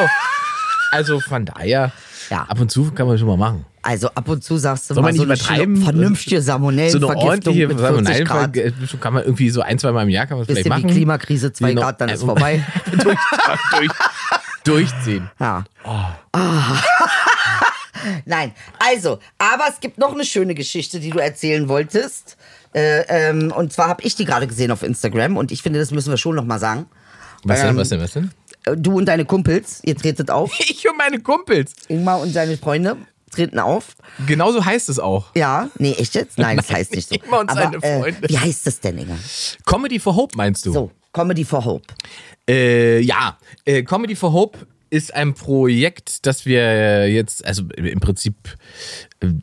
[0.90, 1.92] Also von daher,
[2.30, 2.42] Ja.
[2.48, 3.64] ab und zu kann man schon mal machen.
[3.82, 7.56] also ab und zu sagst du Soll mal man so eine vernünftige So eine Salmonellenvergiftung
[7.56, 8.52] mit 40 Grad.
[9.00, 10.94] Kann man irgendwie so ein, zwei Mal im Jahr kann man vielleicht Bisschen wie machen.
[10.94, 11.82] Klimakrise, zwei Genau.
[11.82, 12.64] Grad, dann ist Also- vorbei.
[13.02, 13.18] durch,
[13.78, 13.90] durch,
[14.64, 15.30] durchziehen.
[15.38, 15.64] Ja.
[15.84, 16.12] Ah.
[18.24, 22.36] Nein, also, aber es gibt noch eine schöne Geschichte, die du erzählen wolltest.
[22.74, 25.90] Äh, ähm, und zwar habe ich die gerade gesehen auf Instagram und ich finde, das
[25.92, 26.86] müssen wir schon noch mal sagen.
[27.44, 28.30] Was denn, Ähm, was denn, was denn?
[28.66, 30.52] Äh, Du und deine Kumpels, ihr tretet auf.
[30.60, 31.72] Ich und meine Kumpels.
[31.88, 32.96] Ingmar und seine Freunde
[33.30, 33.96] treten auf.
[34.26, 35.34] Genauso heißt es auch.
[35.34, 36.38] Ja, nee, echt jetzt?
[36.38, 37.14] Nein, das heißt nicht so.
[37.14, 38.22] Ingmar und Aber seine Freunde.
[38.24, 39.16] Äh, wie heißt das denn, Inga?
[39.64, 40.72] Comedy for Hope meinst du?
[40.72, 41.86] So, Comedy for Hope.
[42.48, 44.58] Äh, ja, äh, Comedy for Hope
[44.90, 48.34] ist ein Projekt, das wir jetzt, also im Prinzip,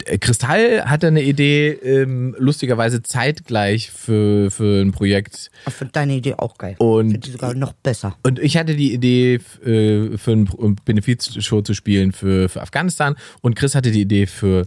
[0.05, 5.51] äh, Kristall hatte eine Idee, ähm, lustigerweise zeitgleich für, für ein Projekt.
[5.67, 6.75] Ich finde deine Idee auch geil.
[6.79, 8.15] Und- ich finde die sogar noch besser.
[8.23, 9.35] Und ich hatte die Idee,
[9.65, 10.45] äh, für eine
[10.85, 13.15] Benefizshow zu spielen für, für Afghanistan.
[13.41, 14.65] Und Chris hatte die Idee, für,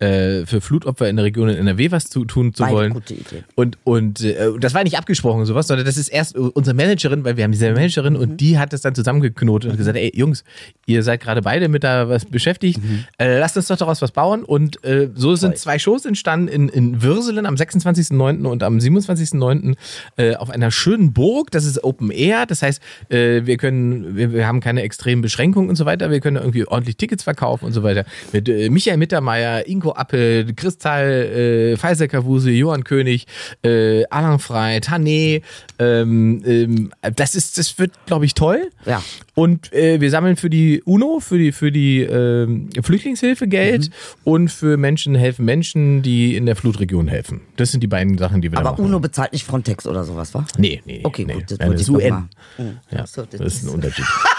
[0.00, 2.92] äh, für Flutopfer in der Region in NRW was zu tun zu Beide wollen.
[2.92, 3.44] gute Ideen.
[3.54, 7.36] Und, und äh, das war nicht abgesprochen sowas, sondern das ist erst unsere Managerin, weil
[7.36, 8.20] wir haben diese Managerin Mhm.
[8.20, 10.44] und die hat das dann zusammengeknotet und gesagt, ey Jungs,
[10.86, 13.04] ihr seid gerade beide mit da was beschäftigt, Mhm.
[13.18, 14.44] äh, lasst uns doch daraus was bauen.
[14.44, 18.44] Und äh, so sind zwei Shows entstanden in, in Würselen am 26.09.
[18.46, 19.74] und am 27.09.
[20.16, 21.50] Äh, auf einer schönen Burg.
[21.50, 25.68] Das ist Open Air, das heißt, äh, wir können, wir, wir haben keine extremen Beschränkungen
[25.68, 26.10] und so weiter.
[26.10, 28.04] Wir können irgendwie ordentlich Tickets verkaufen und so weiter.
[28.32, 33.26] Mit äh, Michael Mittermeier, Ingo Appel, Kristall, äh, Faisal Kavuse, Johann König,
[33.62, 35.42] äh, Alain Frey, Tané.
[35.78, 38.70] Ähm, ähm, das ist, das wird, glaube ich, toll.
[38.86, 39.02] Ja.
[39.34, 43.92] Und äh, wir sammeln für die UNO, für die, für die ähm, Flüchtlingshilfe Geld Mhm.
[44.24, 47.40] und für Menschen helfen Menschen, die in der Flutregion helfen.
[47.56, 48.84] Das sind die beiden Sachen, die wir da Aber machen.
[48.84, 50.44] UNO bezahlt nicht Frontex oder sowas, wa?
[50.56, 51.00] Nee, nee.
[51.04, 51.34] Okay, nee.
[51.34, 52.28] gut, das wollte das UN.
[52.58, 52.78] Mhm.
[52.90, 54.04] Ja, so, das das ist ein Unterschied.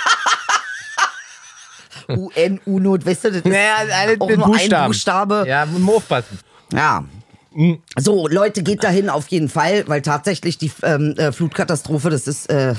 [2.18, 4.88] UN, UNO, weißt du, das ist Naja, alle auch nur ein Buchstaben.
[4.88, 5.46] Buchstabe.
[5.48, 6.40] Ja, muss man aufpassen.
[6.74, 7.04] Ja.
[7.98, 12.48] So, Leute, geht dahin auf jeden Fall, weil tatsächlich die ähm, äh, Flutkatastrophe, das ist
[12.48, 12.76] äh,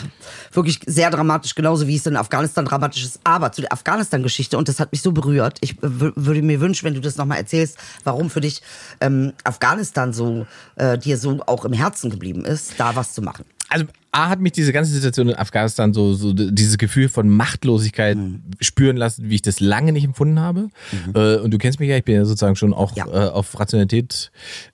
[0.53, 3.19] wirklich sehr dramatisch, genauso wie es in Afghanistan dramatisch ist.
[3.25, 6.61] Aber zu der Afghanistan-Geschichte, und das hat mich so berührt, ich äh, wür- würde mir
[6.61, 8.63] wünschen, wenn du das nochmal erzählst, warum für dich
[9.01, 13.45] ähm, Afghanistan so, äh, dir so auch im Herzen geblieben ist, da was zu machen.
[13.71, 18.17] Also A hat mich diese ganze Situation in Afghanistan so, so dieses Gefühl von Machtlosigkeit
[18.19, 18.43] Mhm.
[18.61, 20.69] spüren lassen, wie ich das lange nicht empfunden habe.
[21.15, 23.07] Äh, und du kennst mich ja, ich bin ja sozusagen schon auch Ja.
[23.07, 24.33] äh, auf Rationalität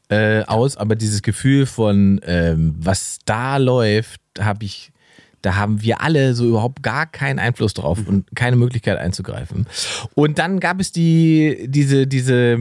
[0.08, 4.90] äh, aus, aber dieses Gefühl von ähm, was da läuft, habe ich
[5.42, 8.06] da haben wir alle so überhaupt gar keinen Einfluss drauf Mhm.
[8.08, 9.66] und keine Möglichkeit einzugreifen.
[10.14, 12.58] Und dann gab es die, diese, diese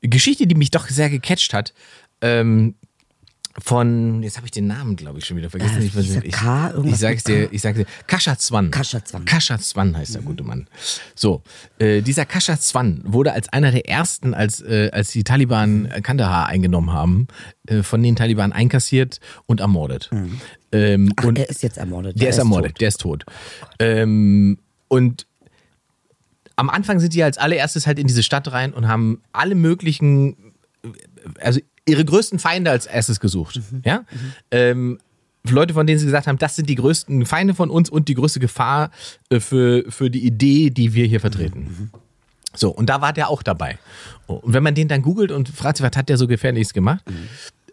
[0.00, 1.72] Geschichte, die mich doch sehr gecatcht hat.
[2.22, 2.74] Ähm,
[3.62, 5.80] von, jetzt habe ich den Namen, glaube ich, schon wieder vergessen.
[5.80, 7.86] Äh, ich, weiß ich, K, ich sag's dir, ich sag's dir.
[8.06, 8.70] Kaschazwan.
[8.70, 9.24] Kaschazwan.
[9.24, 10.66] Kaschazwan heißt der gute Mann.
[11.14, 11.42] So,
[11.78, 16.92] äh, dieser Kaschazwan wurde als einer der ersten, als, äh, als die Taliban Kandahar eingenommen
[16.92, 17.28] haben,
[17.66, 20.10] äh, von den Taliban einkassiert und ermordet.
[20.72, 22.16] Ähm, Ach, und er ist jetzt ermordet.
[22.20, 22.80] der Er ist ermordet, tot.
[22.80, 23.24] der ist tot.
[23.78, 25.26] Ähm, und
[26.56, 30.36] am Anfang sind die als allererstes halt in diese Stadt rein und haben alle möglichen,
[31.40, 33.60] also ihre größten Feinde als erstes gesucht.
[33.84, 34.04] Ja?
[34.50, 34.98] Ähm,
[35.48, 38.14] Leute, von denen sie gesagt haben, das sind die größten Feinde von uns und die
[38.14, 38.90] größte Gefahr
[39.30, 41.90] äh, für, für die Idee, die wir hier vertreten.
[42.54, 43.78] So, und da war der auch dabei.
[44.26, 47.04] Und wenn man den dann googelt und fragt sich, was hat der so Gefährliches gemacht?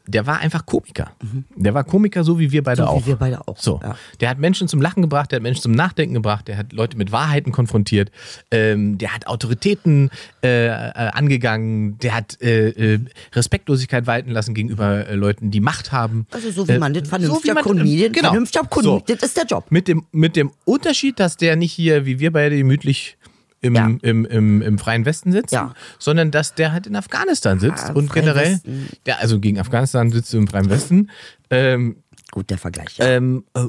[0.07, 1.11] Der war einfach Komiker.
[1.55, 3.05] Der war Komiker, so wie wir beide So wie auch.
[3.07, 3.79] wir beide auch, So.
[3.83, 3.95] ja.
[4.21, 6.97] Der hat Menschen zum Lachen gebracht, der hat Menschen zum Nachdenken gebracht, der hat Leute
[6.97, 8.09] mit Wahrheiten konfrontiert,
[8.51, 10.09] ähm, der hat Autoritäten
[10.43, 12.99] äh, äh, angegangen, der hat äh, äh,
[13.33, 16.25] Respektlosigkeit walten lassen gegenüber äh, Leuten, die Macht haben.
[16.31, 18.29] Also so wie man Äh, das vernünftiger so wie man- Comedian, genau.
[18.29, 19.13] vernünftiger Comedian, So.
[19.13, 19.65] das ist der Job.
[19.69, 23.16] Mit dem, mit dem Unterschied, dass der nicht hier, wie wir beide, gemütlich
[23.61, 23.87] im, Ja.
[24.01, 25.73] im, im, im freien Westen sitzt, Ja.
[25.99, 28.87] sondern dass der halt in Afghanistan sitzt Ah, und Freien generell, Westen.
[29.07, 31.09] ja, also gegen Afghanistan sitzt du im freien Westen,
[31.49, 31.97] ähm,
[32.29, 32.97] Gut, der Vergleich.
[32.97, 33.05] Ja.
[33.05, 33.61] ähm, äh,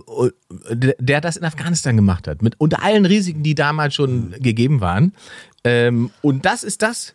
[0.74, 4.80] äh, der, das in Afghanistan gemacht hat, mit unter allen Risiken, die damals schon gegeben
[4.80, 5.12] waren.
[5.62, 7.14] Ähm, und das ist das,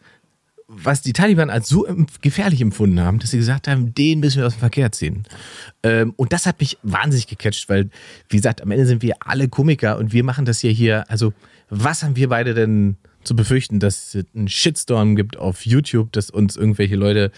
[0.69, 1.86] was die Taliban als so
[2.21, 5.23] gefährlich empfunden haben, dass sie gesagt haben, den müssen wir aus dem Verkehr ziehen.
[5.83, 7.89] Ähm, und das hat mich wahnsinnig gecatcht, weil,
[8.29, 11.03] wie gesagt, am Ende sind wir alle Komiker und wir machen das hier hier.
[11.12, 11.33] Also,
[11.75, 16.29] was haben wir beide denn zu befürchten, dass es einen Shitstorm gibt auf YouTube, dass
[16.29, 17.31] uns irgendwelche Leute,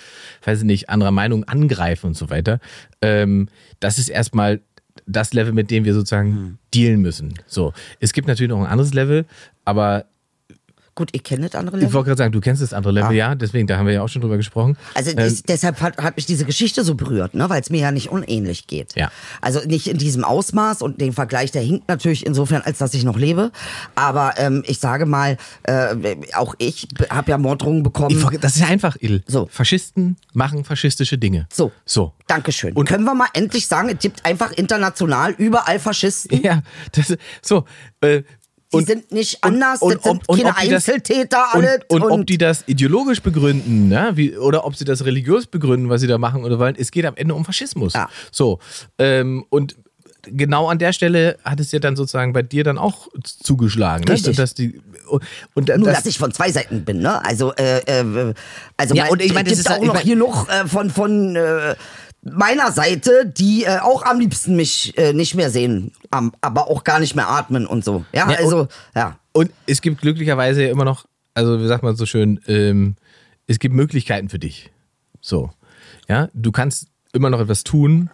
[0.43, 2.59] weiß ich nicht, anderer Meinung angreifen und so weiter.
[3.01, 3.47] Ähm,
[3.79, 4.61] das ist erstmal
[5.05, 6.57] das Level, mit dem wir sozusagen Hm.
[6.73, 7.35] dealen müssen.
[7.45, 9.25] So, es gibt natürlich noch ein anderes Level,
[9.63, 10.05] aber
[10.95, 11.93] Gut, ihr kennt das andere ich Level.
[11.93, 13.13] wollte gerade sagen, du kennst das andere Level, Ah.
[13.13, 14.77] ja, deswegen, da haben wir ja auch schon drüber gesprochen.
[14.93, 17.81] Also Ähm, das, deshalb hat, hat mich diese Geschichte so berührt, ne, weil es mir
[17.81, 18.95] ja nicht unähnlich geht.
[18.95, 19.11] Ja.
[19.41, 23.03] Also nicht in diesem Ausmaß und den Vergleich, der hinkt natürlich insofern, als dass ich
[23.03, 23.51] noch lebe.
[23.95, 25.95] Aber ähm, ich sage mal, äh,
[26.33, 28.17] auch ich habe ja Morddrohungen bekommen.
[28.17, 29.21] ich, das ist ja einfach, Il.
[29.27, 29.47] So.
[29.51, 31.47] Faschisten machen faschistische Dinge.
[31.51, 31.73] so.
[31.85, 32.13] So.
[32.27, 32.73] Dankeschön.
[32.73, 36.41] Und- Können wir mal endlich sagen, es gibt einfach international überall Faschisten?
[36.41, 36.61] Ja,
[36.93, 37.65] das, so.
[38.01, 38.23] Äh,
[38.73, 41.79] Die sind nicht anders, das sind keine das- Einzeltäter und, alle.
[41.87, 44.11] und, ob die das ideologisch begründen, ne?
[44.15, 46.75] Wie, oder ob sie das religiös begründen, was sie da machen oder wollen.
[46.77, 47.93] Es geht am Ende um Faschismus.
[47.93, 48.09] Ja.
[48.31, 48.59] So.
[48.97, 49.75] Ähm, und
[50.23, 54.05] genau an der Stelle hat es ja dann sozusagen bei dir dann auch zugeschlagen.
[54.05, 54.13] Ne?
[54.13, 54.35] Richtig.
[54.35, 54.81] Dass die,
[55.53, 57.23] und, Nur, das, dass ich von zwei Seiten bin, ne?
[57.23, 58.33] Also, äh, äh,
[58.75, 60.89] also Ja, mein, und ich meine, das gibt ist auch halt- noch genug äh, von
[60.89, 61.75] von äh,
[62.25, 66.83] meiner Seite, die äh, auch am liebsten mich äh, nicht mehr sehen, am, aber auch
[66.83, 68.03] gar nicht mehr atmen und so.
[68.13, 69.17] Ja, Ja, also ja.
[69.31, 72.95] Und es gibt glücklicherweise ja immer noch, also wie sagt man so schön, ähm,
[73.47, 74.71] es gibt Möglichkeiten für dich.
[75.21, 75.51] So.
[76.07, 78.09] Ja, du kannst immer noch etwas tun,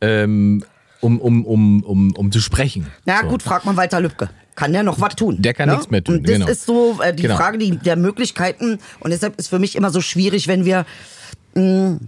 [0.00, 0.64] ähm,
[1.00, 2.86] um, um, um, um, um zu sprechen.
[3.04, 3.28] Na so.
[3.28, 4.30] gut, fragt man Walter Lübcke.
[4.54, 5.42] Kann der noch was tun?
[5.42, 5.74] Der kann ne?
[5.74, 6.46] nichts mehr tun, Und das genau.
[6.46, 7.36] ist so äh, die Genau.
[7.36, 8.78] Frage die, der Möglichkeiten.
[9.00, 10.86] Und deshalb ist für mich immer so schwierig, wenn wir
[11.54, 11.98] mh,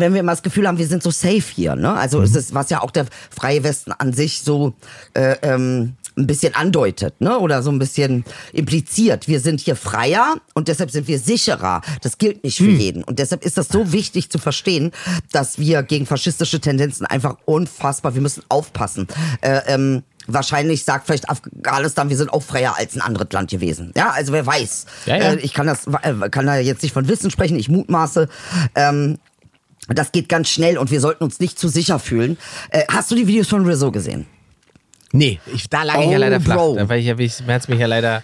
[0.00, 1.92] wenn wir immer das Gefühl haben, wir sind so safe hier, ne?
[1.94, 2.24] Also Mhm.
[2.24, 4.74] es ist, was ja auch der freie Westen an sich so
[5.14, 7.38] äh, ähm, ein bisschen andeutet, ne?
[7.38, 9.26] Oder so ein bisschen impliziert.
[9.28, 11.80] Wir sind hier freier und deshalb sind wir sicherer.
[12.02, 12.66] Das gilt nicht Hm.
[12.66, 13.04] für jeden.
[13.04, 14.92] Und deshalb ist das so wichtig zu verstehen,
[15.32, 19.06] dass wir gegen faschistische Tendenzen einfach unfassbar, wir müssen aufpassen.
[19.40, 23.92] Äh, ähm, Wahrscheinlich sagt vielleicht Afghanistan, wir sind auch freier als ein anderes Land gewesen.
[23.94, 24.86] Ja, also wer weiß.
[25.04, 25.22] Ja, ja.
[25.32, 28.28] Äh, ich kann das, äh, kann da jetzt nicht von Wissen sprechen, ich mutmaße.
[28.74, 29.18] Ähm,
[29.88, 32.38] das geht ganz schnell und wir sollten uns nicht zu sicher fühlen.
[32.70, 34.26] Äh, hast du die Videos von Rizzo gesehen?
[35.12, 36.56] Nee, ich, da lag ich ja Oh, leider flach.
[36.56, 36.76] Bro.
[36.76, 38.22] Da war ich, hab ich, hat's mich ja leider.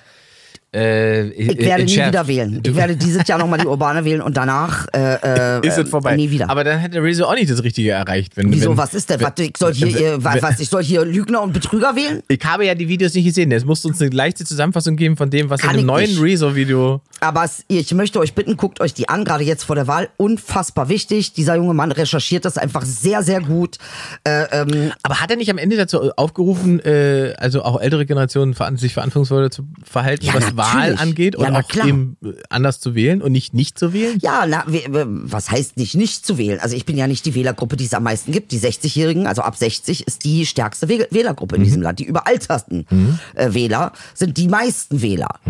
[0.73, 2.61] Äh, Ich werde nie wieder wählen.
[2.65, 6.15] Ich werde dieses Jahr nochmal die Urbane wählen und danach äh, äh, ist es vorbei.
[6.17, 6.49] nie wieder.
[6.49, 8.37] Aber dann hätte Rezo auch nicht das Richtige erreicht.
[8.37, 9.21] Wenn, Wieso, wenn, was ist denn?
[9.21, 12.23] Was, ich soll hier, wenn- äh, was, was, ich soll hier Lügner und Betrüger wählen?
[12.29, 13.51] Ich habe ja die Videos nicht gesehen.
[13.51, 16.19] Es musst uns eine leichte Zusammenfassung geben von dem, was Kann in dem neuen.
[16.19, 17.01] Rezo-Video.
[17.21, 20.09] Aber es, ich möchte euch bitten, guckt euch die an, gerade jetzt vor der Wahl.
[20.19, 21.33] Unfassbar wichtig.
[21.33, 23.79] Dieser junge Mann recherchiert das einfach sehr, sehr gut.
[24.25, 28.55] Äh, ähm, Aber hat er nicht am Ende dazu aufgerufen, äh, also auch ältere Generationen
[28.77, 31.87] sich verantwortungsvoll zu verhalten, Ja, was Wahl angeht Ja, und na auch klar.
[31.87, 34.19] eben äh, anders zu wählen und nicht nicht zu wählen?
[34.23, 36.61] Ja, na, was heißt nicht nicht zu wählen?
[36.61, 38.53] Also ich bin ja nicht die Wählergruppe, die es am meisten gibt.
[38.53, 41.99] Die 60-Jährigen, also ab 60, ist die stärkste Wäh- Wählergruppe in diesem Land.
[41.99, 42.87] Die überalterten
[43.35, 45.41] äh, Wähler sind die meisten Wähler.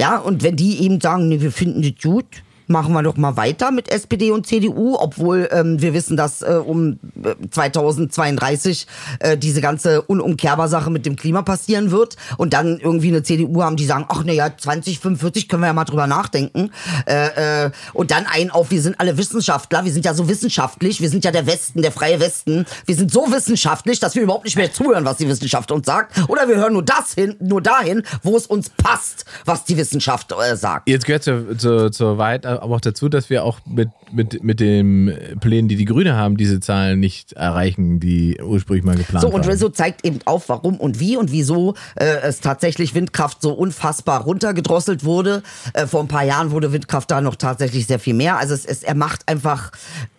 [0.00, 2.24] Ja, und wenn die eben sagen, nee, wir finden das gut,
[2.70, 6.60] machen wir doch mal weiter mit SPD und CDU, obwohl ähm, wir wissen, dass äh,
[6.64, 8.86] um äh, 2032
[9.18, 12.16] äh, diese ganze unumkehrbar Sache mit dem Klima passieren wird.
[12.38, 15.84] Und dann irgendwie eine CDU haben, die sagen, ach naja, 2045 können wir ja mal
[15.84, 16.70] drüber nachdenken.
[17.06, 21.00] Äh, äh, und dann ein auf, wir sind alle Wissenschaftler, wir sind ja so wissenschaftlich,
[21.00, 24.44] wir sind ja der Westen, der freie Westen, wir sind so wissenschaftlich, dass wir überhaupt
[24.44, 26.16] nicht mehr zuhören, was die Wissenschaft uns sagt.
[26.28, 30.32] Oder wir hören nur das hin, nur dahin, wo es uns passt, was die Wissenschaft
[30.32, 30.88] äh, sagt.
[30.88, 34.60] Jetzt gehört zur, zur, zur Wahrheit aber auch dazu, dass wir auch mit, mit, mit
[34.60, 39.28] den Plänen, die die Grüne haben, diese Zahlen nicht erreichen, die ursprünglich mal geplant So,
[39.28, 39.50] und waren.
[39.50, 44.22] Rizzo zeigt eben auf, warum und wie und wieso äh, es tatsächlich Windkraft so unfassbar
[44.22, 45.42] runtergedrosselt wurde.
[45.72, 48.38] Äh, vor ein paar Jahren wurde Windkraft da noch tatsächlich sehr viel mehr.
[48.38, 49.72] Also es, es, er macht einfach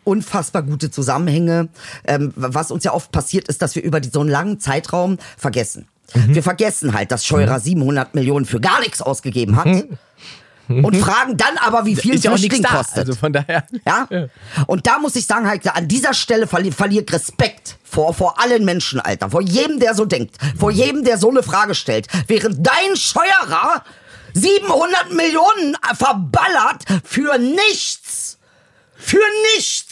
[0.04, 1.69] unfassbar gute Zusammenhänge.
[2.06, 5.17] Ähm, was uns ja oft passiert, ist, dass wir über die, so einen langen Zeitraum
[5.38, 5.88] vergessen.
[6.13, 6.36] Mhm.
[6.36, 9.86] Wir vergessen halt, dass Scheurer 700 Millionen für gar nichts ausgegeben hat.
[10.86, 12.17] Und fragen dann aber, wie viel Mhm.
[12.17, 12.77] ist ja auch Flüchtling nichts da.
[12.77, 12.97] kostet.
[12.99, 13.65] Also von daher.
[13.86, 14.07] Ja?
[14.67, 18.63] Und da muss ich sagen, halt, an dieser Stelle verli verliert Respekt vor, vor allen
[18.65, 19.29] Menschen, Alter.
[19.29, 20.36] Vor jedem, der so denkt.
[20.57, 22.07] Vor jedem, der so eine Frage stellt.
[22.27, 23.84] Während dein Scheuerer
[24.34, 28.38] 700 Millionen verballert für nichts.
[28.95, 29.19] Für
[29.55, 29.90] nichts.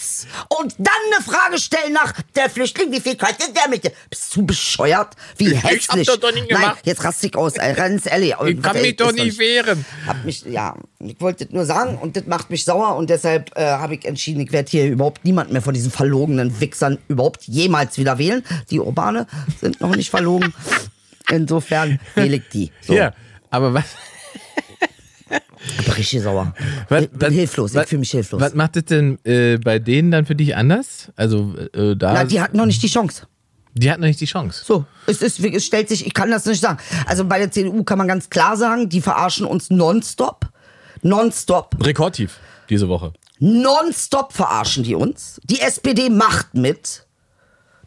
[0.50, 3.92] Und dann eine Frage stellen nach der Flüchtling, wie viel kostet der mit dir?
[4.10, 5.16] Bist du bescheuert?
[5.38, 6.08] Wie Ich hab hässlich.
[6.08, 6.80] das doch nicht Nein, gemacht.
[6.84, 8.36] jetzt rast ich aus, ey, ganz ehrlich.
[8.46, 9.86] Ich kann mich doch nicht wehren.
[10.08, 13.56] Hab mich, ja, ich wollte das nur sagen und das macht mich sauer und deshalb
[13.58, 17.44] äh, habe ich entschieden, ich werde hier überhaupt niemand mehr von diesen verlogenen Wichsern überhaupt
[17.46, 18.44] jemals wieder wählen.
[18.70, 19.28] Die Urbane
[19.60, 20.54] sind noch nicht verlogen.
[21.30, 22.72] Insofern wähle ich die.
[22.82, 22.94] So.
[22.94, 23.14] Ja,
[23.52, 23.86] aber was,
[25.78, 26.54] Ich bin richtig sauer.
[26.88, 28.42] was, ich bin hilflos, ich fühle mich hilflos.
[28.42, 31.12] Was macht es denn äh, bei denen dann für dich anders?
[31.16, 32.14] Also äh, da.
[32.14, 33.28] Na, die hatten noch nicht die Chance.
[33.74, 34.64] Die hatten noch nicht die Chance.
[34.66, 36.80] So, es, ist, es stellt sich, ich kann das nicht sagen.
[37.06, 40.48] Also bei der CDU kann man ganz klar sagen, die verarschen uns nonstop.
[41.02, 41.76] Nonstop.
[41.82, 42.40] Rekordtief
[42.70, 43.14] diese Woche.
[43.40, 45.40] Nonstop verarschen die uns.
[45.46, 47.06] Die SPD macht mit.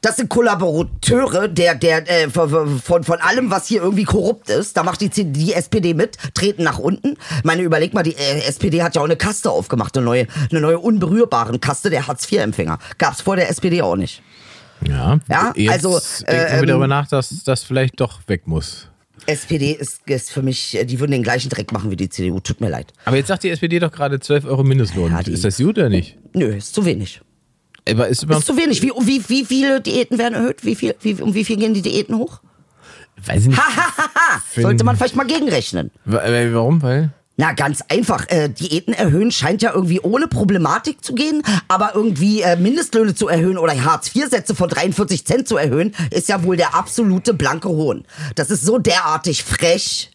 [0.03, 4.77] Das sind Kollaborateure der, der, äh, von, von, von allem, was hier irgendwie korrupt ist.
[4.77, 7.17] Da macht die, die SPD mit, treten nach unten.
[7.39, 10.27] Ich meine, überleg mal, die äh, SPD hat ja auch eine Kaste aufgemacht, eine neue,
[10.51, 12.79] eine neue unberührbaren Kaste der Hartz-IV-Empfänger.
[12.99, 14.23] Gab's vor der SPD auch nicht.
[14.87, 18.89] Ja, Ja, also, denken wir darüber ähm, nach, dass das vielleicht doch weg muss.
[19.27, 22.41] SPD ist, ist für mich, äh, die würden den gleichen Dreck machen wie die CDU.
[22.41, 22.93] Tut mir leid.
[23.05, 25.13] Aber jetzt sagt die SPD doch gerade 12 Euro Mindestlohn.
[25.13, 26.19] Ja, die- ist das gut oder nicht?
[26.35, 27.21] Nö, ist zu wenig.
[27.89, 28.83] Aber ist überhaupt, Ist zu wenig.
[28.83, 30.65] Wie, wie, wie viele Diäten werden erhöht?
[30.65, 32.41] Wie viel, wie, um wie viel gehen die Diäten hoch?
[33.25, 33.61] weiß ich nicht.
[34.57, 35.91] Sollte man vielleicht mal gegenrechnen.
[36.07, 36.83] Äh, Warum?
[36.83, 37.11] Weil?
[37.37, 38.29] Na, ganz einfach.
[38.29, 43.29] Äh, Diäten erhöhen scheint ja irgendwie ohne Problematik zu gehen, aber irgendwie äh, Mindestlöhne zu
[43.29, 48.05] erhöhen oder Hartz-IV-Sätze von 43 Cent zu erhöhen, ist ja wohl der absolute blanke Hohn.
[48.35, 50.11] Das ist so derartig frech.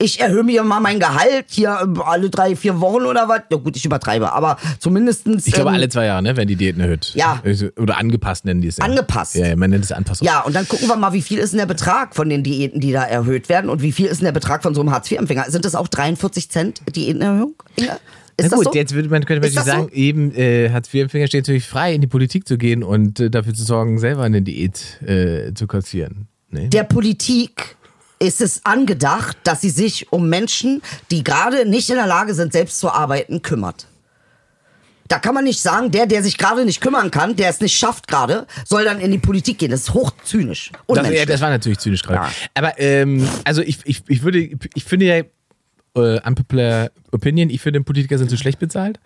[0.00, 3.40] Ich erhöhe mir mal mein Gehalt hier alle drei, vier Wochen oder was.
[3.50, 5.46] Ja gut, ich übertreibe, aber zumindestens.
[5.48, 7.12] Ich glaube, ähm, alle zwei Jahre, ne, werden die Diäten erhöht.
[7.16, 7.42] Ja.
[7.76, 8.84] Oder angepasst nennen die es ja.
[8.84, 9.34] Angepasst.
[9.34, 10.24] Ja, ja, man nennt es Anpassung.
[10.24, 12.80] Ja, und dann gucken wir mal, wie viel ist denn der Betrag von den Diäten,
[12.80, 15.50] die da erhöht werden und wie viel ist denn der Betrag von so einem Hartz-IV-Empfänger?
[15.50, 17.54] Sind das auch 43 Cent Diätenerhöhung?
[17.74, 17.98] Inge?
[18.36, 18.72] Ist Na gut, so?
[18.74, 19.70] jetzt würde man könnte man natürlich das so?
[19.72, 23.52] sagen, eben äh, Hartz-IV-Empfänger steht natürlich frei, in die Politik zu gehen und äh, dafür
[23.52, 26.28] zu sorgen, selber eine Diät äh, zu kassieren.
[26.50, 26.68] Ne?
[26.68, 27.76] Der Politik
[28.18, 32.52] ist es angedacht, dass sie sich um Menschen, die gerade nicht in der Lage sind,
[32.52, 33.86] selbst zu arbeiten, kümmert.
[35.08, 37.76] Da kann man nicht sagen, der, der sich gerade nicht kümmern kann, der es nicht
[37.76, 39.70] schafft gerade, soll dann in die Politik gehen.
[39.70, 40.70] Das ist hochzynisch.
[40.86, 42.26] Das, ja, das war natürlich zynisch gerade.
[42.26, 42.32] Ja.
[42.52, 45.22] Aber ähm, also ich, ich, ich würde, ich finde ja,
[46.00, 49.00] äh, unpopular opinion, ich finde, Politiker sind zu schlecht bezahlt.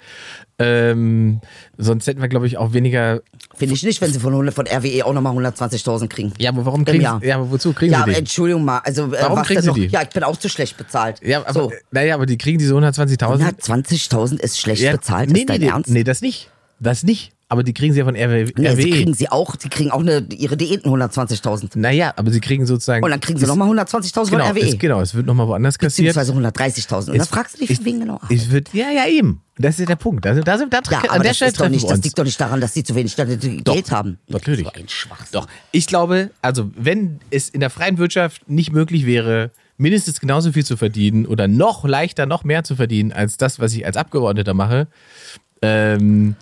[0.59, 1.41] Ähm,
[1.79, 3.23] sonst hätten wir, glaube ich, auch weniger.
[3.57, 6.33] Finde ich nicht, wenn sie von, 100 von RWE auch nochmal 120.000 kriegen.
[6.39, 8.19] Ja, aber warum kriegen sie, ja, aber wozu kriegen Ja, sie aber die?
[8.19, 9.75] Entschuldigung mal, also äh, Warum kriegen sie noch?
[9.75, 9.87] die?
[9.87, 11.21] Ja, ich bin auch zu schlecht bezahlt.
[11.23, 11.73] Ja, aber, so.
[11.91, 13.61] naja, aber die kriegen diese 120.000.
[13.61, 15.91] 120.000 ist schlecht Ja, bezahlt, nee, ist dein nee, Ernst?
[15.91, 16.51] Nee, das nicht.
[16.81, 17.33] Das nicht.
[17.53, 18.91] Aber die kriegen sie ja von RW, Nee, sie RWE.
[18.91, 21.73] kriegen sie auch, die kriegen auch eine, ihre Diäten 120.000.
[21.79, 23.05] Naja, aber sie kriegen sozusagen.
[23.05, 24.61] Und dann kriegen sie nochmal 120.000 genau, von RWE.
[24.69, 26.15] Es, genau, es wird nochmal woanders kassiert.
[26.15, 27.11] Beziehungsweise 130.000.
[27.11, 28.19] Und Es- fragst du dich, von wegen genau.
[28.31, 29.43] Es wird, ja, ja, eben.
[29.59, 30.25] Das ist der Punkt.
[30.25, 32.03] Da, sind- da, sind- da, Ja, an der das, Stelle ist doch treffen nicht, das
[32.03, 34.19] liegt doch nicht daran, dass sie zu wenig Geld haben.
[34.29, 34.65] Natürlich.
[34.65, 35.29] So ein Schwachsinn.
[35.33, 35.47] Doch.
[35.73, 40.65] Ich glaube, also wenn es in der freien Wirtschaft nicht möglich wäre, mindestens genauso viel
[40.65, 44.55] zu verdienen oder noch leichter, noch mehr zu verdienen als das, was ich als Abgeordneter
[44.55, 44.87] mache,
[45.61, 46.35] ähm,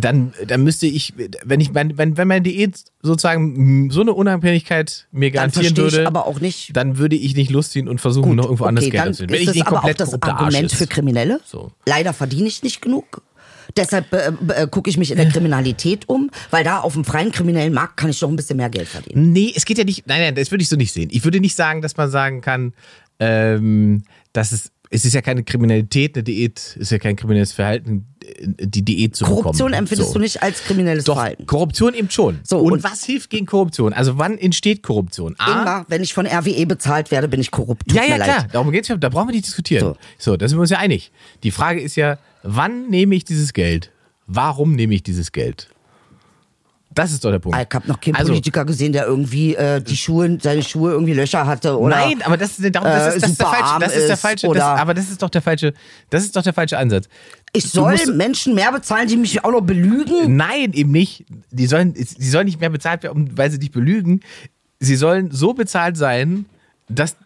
[0.00, 5.06] dann, dann müsste ich, wenn ich mein, wenn, wenn meine Diät sozusagen so eine Unabhängigkeit
[5.10, 6.76] mir Dann garantieren ich würde, aber auch nicht.
[6.76, 9.28] dann würde ich nicht Lust ziehen und versuchen, noch irgendwo anders okay, Geld dann zu
[9.28, 11.40] Wenn ist ich das aber auch das Argument für Kriminelle.
[11.44, 11.72] So.
[11.86, 13.22] Leider verdiene ich nicht genug.
[13.76, 17.32] Deshalb äh, äh, gucke ich mich in der Kriminalität um, weil da auf dem freien
[17.32, 19.32] kriminellen Markt kann ich doch ein bisschen mehr Geld verdienen.
[19.32, 20.06] Nee, es geht ja nicht.
[20.06, 21.10] Nein, nein, das würde ich so nicht sehen.
[21.12, 22.72] Ich würde nicht sagen, dass man sagen kann,
[23.20, 24.70] ähm, dass es.
[24.90, 28.06] Es ist ja keine Kriminalität, eine Diät ist ja kein kriminelles Verhalten,
[28.58, 29.74] die Diät zu Korruption bekommen.
[29.74, 30.14] empfindest so.
[30.14, 31.46] du nicht als kriminelles Doch, Verhalten.
[31.46, 32.40] Korruption eben schon.
[32.42, 33.92] So, und, und- was hilft gegen Korruption?
[33.92, 35.34] Also wann entsteht Korruption?
[35.38, 37.86] A, Ingmar, wenn ich von RWE bezahlt werde, bin ich korrupt.
[37.88, 38.54] Tut ja, ja, mir klar, Leid.
[38.54, 39.80] darum geht's ja, da brauchen wir nicht diskutieren.
[39.82, 39.96] So.
[40.32, 40.36] So.
[40.36, 41.12] da sind wir uns ja einig.
[41.42, 43.92] Die Frage ist ja, wann nehme ich dieses Geld?
[44.26, 45.68] Warum nehme ich dieses Geld?
[46.90, 47.56] Das ist doch der Punkt.
[47.56, 51.12] Ich habe noch keinen Also- Politiker gesehen, der irgendwie äh, die Schuhe, seine Schuhe irgendwie
[51.12, 51.94] Löcher hatte oder.
[51.96, 54.16] Nein, aber das, ist- darum, das, äh, ist, das ist der falsche, das ist der
[54.16, 55.74] falsche, das, aber das ist doch der falsche,
[56.10, 57.08] das ist doch der falsche Ansatz.
[57.52, 60.36] Ich soll Menschen mehr bezahlen, die mich auch noch belügen.
[60.36, 61.24] Nein, eben nicht.
[61.50, 64.20] Die sollen, die sollen nicht mehr bezahlt werden, weil sie dich belügen.
[64.80, 66.46] Sie sollen so bezahlt sein,
[66.88, 67.16] dass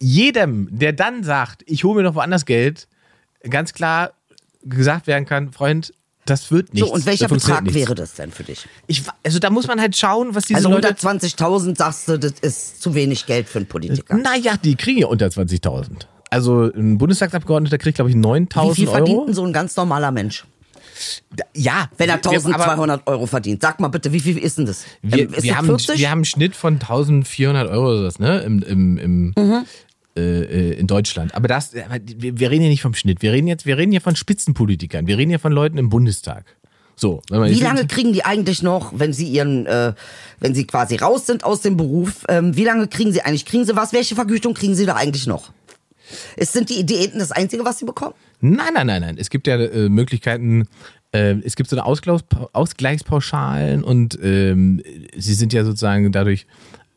[0.00, 2.88] jedem, der dann sagt, ich hole mir noch woanders Geld,
[3.48, 4.12] ganz klar
[4.62, 5.92] gesagt werden kann, Freund,
[6.26, 6.84] das wird nicht.
[6.84, 8.66] So, und welcher Betrag wäre das denn für dich?
[8.86, 10.88] Ich, also da muss man halt schauen, was diese Also Leute.
[10.88, 14.16] 120.000 sagst du, das ist zu wenig Geld für einen Politiker.
[14.16, 16.06] Naja, die kriegen ja unter 20.000.
[16.30, 18.96] Also ein Bundestagsabgeordneter kriegt, glaube ich, Wie 9.000 viel Euro.
[18.96, 20.44] verdient denn so ein ganz normaler Mensch,
[21.54, 23.62] Ja, wenn er wir- aber 1200 Euro verdient?
[23.62, 24.84] Sag mal bitte, wie viel ist denn das?
[25.02, 25.98] Wir, Ähm, wir, haben, 40?
[25.98, 28.40] wir haben einen Schnitt von 1400 Euro oder sowas, ne?
[28.40, 29.64] Im, im, im, Mhm.
[30.16, 31.34] Äh, äh, in Deutschland.
[31.34, 33.22] Aber das, aber wir, reden hier nicht vom Schnitt.
[33.22, 35.06] Wir reden jetzt, wir reden hier von Spitzenpolitikern.
[35.06, 36.44] Wir reden hier von Leuten im Bundestag.
[36.98, 39.92] So, Wie lange kriegen die eigentlich noch, wenn sie ihren, äh,
[40.40, 43.44] wenn sie quasi raus sind aus dem Beruf, ähm, wie lange kriegen sie eigentlich?
[43.44, 43.92] Kriegen sie was?
[43.92, 45.52] Welche Vergütung kriegen sie da eigentlich noch?
[46.36, 48.14] Es sind die Diäten das Einzige, was sie bekommen?
[48.40, 49.16] Nein, nein, nein, nein.
[49.18, 50.68] Es gibt ja äh, Möglichkeiten,
[51.12, 52.22] äh, es gibt so eine Ausgleich,
[52.54, 54.82] Ausgleichspauschalen und ähm,
[55.14, 56.46] sie sind ja sozusagen dadurch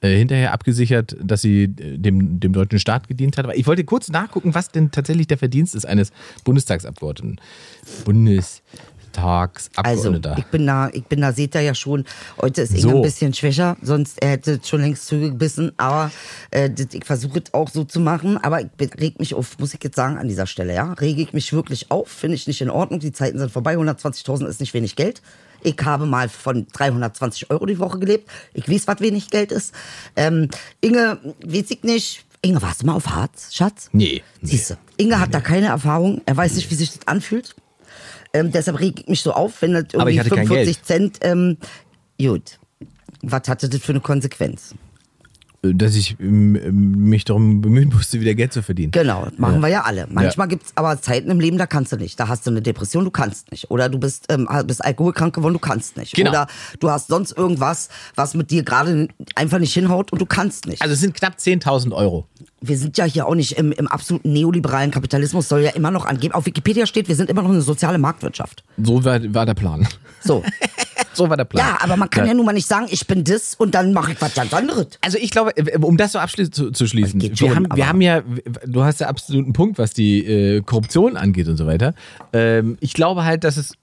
[0.01, 3.45] äh, hinterher abgesichert, dass sie äh, dem, dem deutschen Staat gedient hat.
[3.45, 6.11] Aber ich wollte kurz nachgucken, was denn tatsächlich der Verdienst ist eines
[6.43, 7.39] Bundestagsabgeordneten.
[8.05, 10.29] Bundestagsabgeordneter.
[10.31, 12.05] Also, ich bin da, ich bin da, seht ihr ja schon,
[12.41, 12.97] heute ist So.
[12.97, 16.11] ein bisschen schwächer, sonst er hätte schon längst zugebissen, aber
[16.51, 18.67] äh, das- ich versuche es auch so zu machen, aber ich
[18.99, 21.91] reg mich auf, muss ich jetzt sagen, an dieser Stelle, ja, rege ich mich wirklich
[21.91, 25.21] auf, finde ich nicht in Ordnung, die Zeiten sind vorbei, 120.000 ist nicht wenig Geld.
[25.63, 28.29] Ich habe mal von 320 Euro die Woche gelebt.
[28.53, 29.73] Ich weiß, was wenig Geld ist.
[30.15, 30.49] Ähm,
[30.81, 32.25] Inge, weiß ich nicht.
[32.41, 33.89] Inge, warst du mal auf Harz, Schatz?
[33.91, 34.47] Nee, nee.
[34.47, 36.21] Siehst du, Inge hat da keine Erfahrung.
[36.25, 37.55] Er weiß nicht, wie sich das anfühlt.
[38.33, 40.85] Ähm, deshalb reg ich mich so auf, wenn das irgendwie hatte kein 45 Geld.
[40.85, 41.17] Cent.
[41.21, 41.57] Ähm,
[42.21, 42.59] gut.
[43.21, 44.75] Was hatte das für eine Konsequenz?
[45.61, 48.91] Dass ich mich darum bemühen musste, wieder Geld zu verdienen.
[48.91, 50.07] Genau, machen wir ja alle.
[50.09, 52.19] Manchmal gibt's aber Zeiten im Leben, da kannst du nicht.
[52.19, 53.69] Da hast du eine Depression, du kannst nicht.
[53.69, 56.15] Oder du bist, ähm, bist alkoholkrank geworden, du kannst nicht.
[56.15, 56.29] Genau.
[56.29, 56.47] Oder
[56.79, 60.81] du hast sonst irgendwas, was mit dir gerade einfach nicht hinhaut und du kannst nicht.
[60.81, 62.25] Also es sind knapp 10.000 Euro.
[62.61, 66.05] wir sind ja hier auch nicht im, im absoluten neoliberalen Kapitalismus, soll ja immer noch
[66.05, 66.33] angeben.
[66.33, 68.63] Auf Wikipedia steht, wir sind immer noch eine soziale Marktwirtschaft.
[68.81, 69.87] So war, war der Plan.
[70.21, 70.43] So.
[71.19, 71.67] So war der Plan.
[71.67, 74.13] Ja, aber man kann ja, nun mal nicht sagen, ich bin das und dann mache
[74.13, 74.87] ich was ganz anderes.
[75.01, 77.87] Also ich glaube, äh, um das so abschließend zu, zu schließen, wir, schon, haben, wir
[77.87, 78.23] haben ja,
[78.65, 81.93] du hast ja absolut einen Punkt, was die äh, Korruption angeht und so weiter.
[82.33, 83.73] Ähm, ich glaube halt, dass es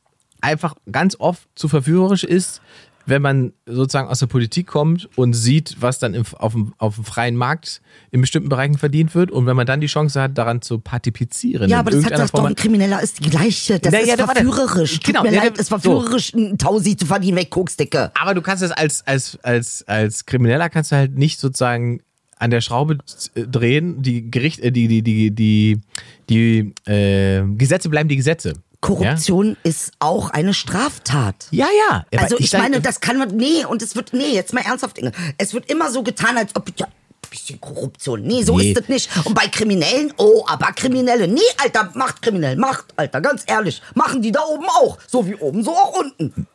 [0.40, 2.62] einfach ganz oft zu verführerisch ist,
[3.06, 6.96] wenn man sozusagen aus der Politik kommt und sieht, was dann im, auf, dem, auf
[6.96, 10.36] dem freien Markt in bestimmten Bereichen verdient wird und wenn man dann die Chance hat,
[10.36, 11.70] daran zu partizipieren.
[11.70, 13.78] Ja, aber das hat das doch Form- ein Krimineller ist die gleiche.
[13.78, 14.94] Das Na, ist ja, verführerisch.
[14.94, 18.10] Tut Genau, mir ja, leid, ist verführerisch, ein Tausi zu verdienen, weg, Koksdicke.
[18.20, 22.00] Aber du kannst es als, als, als, als Krimineller kannst du halt nicht sozusagen
[22.38, 22.98] an der Schraube
[23.34, 24.02] drehen.
[24.02, 25.80] Die Gericht, äh, die, die, die, die,
[26.28, 28.54] die äh, Gesetze bleiben die Gesetze.
[28.80, 31.46] Korruption ist auch eine Straftat.
[31.50, 32.04] Ja, ja.
[32.12, 32.20] ja.
[32.20, 34.60] Also aber ich sag- meine, das kann man, nee, und es wird, nee, jetzt mal
[34.60, 35.12] ernsthaft, Inge.
[35.38, 36.86] Es wird immer so getan, als ob, ja,
[37.28, 38.22] bisschen Korruption.
[38.22, 38.70] Nee, so Nee.
[38.70, 39.10] ist das nicht.
[39.24, 43.82] Und bei Kriminellen, oh, aber Kriminelle, nee, Alter, macht kriminell, macht, Alter, ganz ehrlich.
[43.94, 44.98] Machen die da oben auch.
[45.08, 46.46] So wie oben, so auch unten.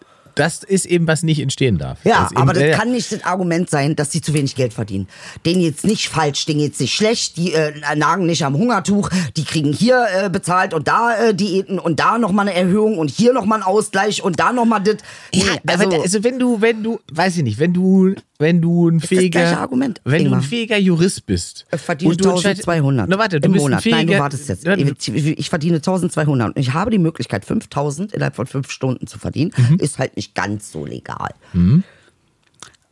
[0.42, 2.00] Das ist eben, was nicht entstehen darf.
[2.04, 4.56] Ja, ist eben, aber das äh, kann nicht das Argument sein, dass sie zu wenig
[4.56, 5.08] Geld verdienen.
[5.46, 9.44] Denen jetzt nicht falsch, denen jetzt nicht schlecht, die äh, nagen nicht am Hungertuch, die
[9.46, 13.34] kriegen hier äh, bezahlt und da äh, Diäten und da nochmal eine Erhöhung und hier
[13.34, 14.98] nochmal ein Ausgleich und da nochmal das.
[15.32, 19.00] Ja, also, also wenn du, wenn du, weiß ich nicht, wenn du, wenn du ein
[19.00, 19.70] fähiger,
[20.04, 23.46] wenn du ein fähiger Jurist bist, ich verdiene und du entscheidest- 1200 Na warte, du
[23.46, 23.82] im bist Monat.
[23.84, 24.68] fähiger, Nein, du wartest jetzt.
[24.68, 29.52] Ich, verdiene 1200 und ich habe die Möglichkeit, 5000 innerhalb von fünf Stunden zu verdienen.
[29.56, 29.78] Mhm.
[29.80, 31.30] Ist halt nicht ganz so legal.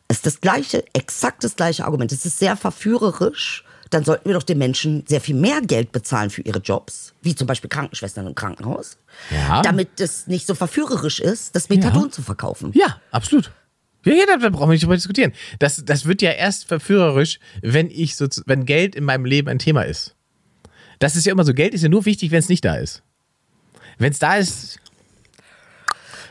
[0.08, 2.12] Ist das gleiche, exakt das gleiche Argument.
[2.12, 3.64] Es ist sehr verführerisch.
[3.92, 7.34] Dann sollten wir doch den Menschen sehr viel mehr Geld bezahlen für ihre Jobs, wie
[7.34, 8.98] zum Beispiel Krankenschwestern im Krankenhaus,
[9.32, 9.64] Ja.
[9.64, 12.12] damit es nicht so verführerisch ist, das Methadon Ja.
[12.12, 12.72] zu verkaufen.
[12.76, 13.52] Ja, absolut.
[14.06, 15.34] Ja, ja, da brauchen wir nicht drüber diskutieren.
[15.60, 19.60] Das, das wird ja erst verführerisch, wenn ich so, wenn Geld in meinem Leben ein
[19.60, 20.16] Thema ist.
[21.00, 21.54] Das ist ja immer so.
[21.54, 23.04] Geld ist ja nur wichtig, wenn es nicht da ist.
[23.98, 24.80] Wenn es da ist.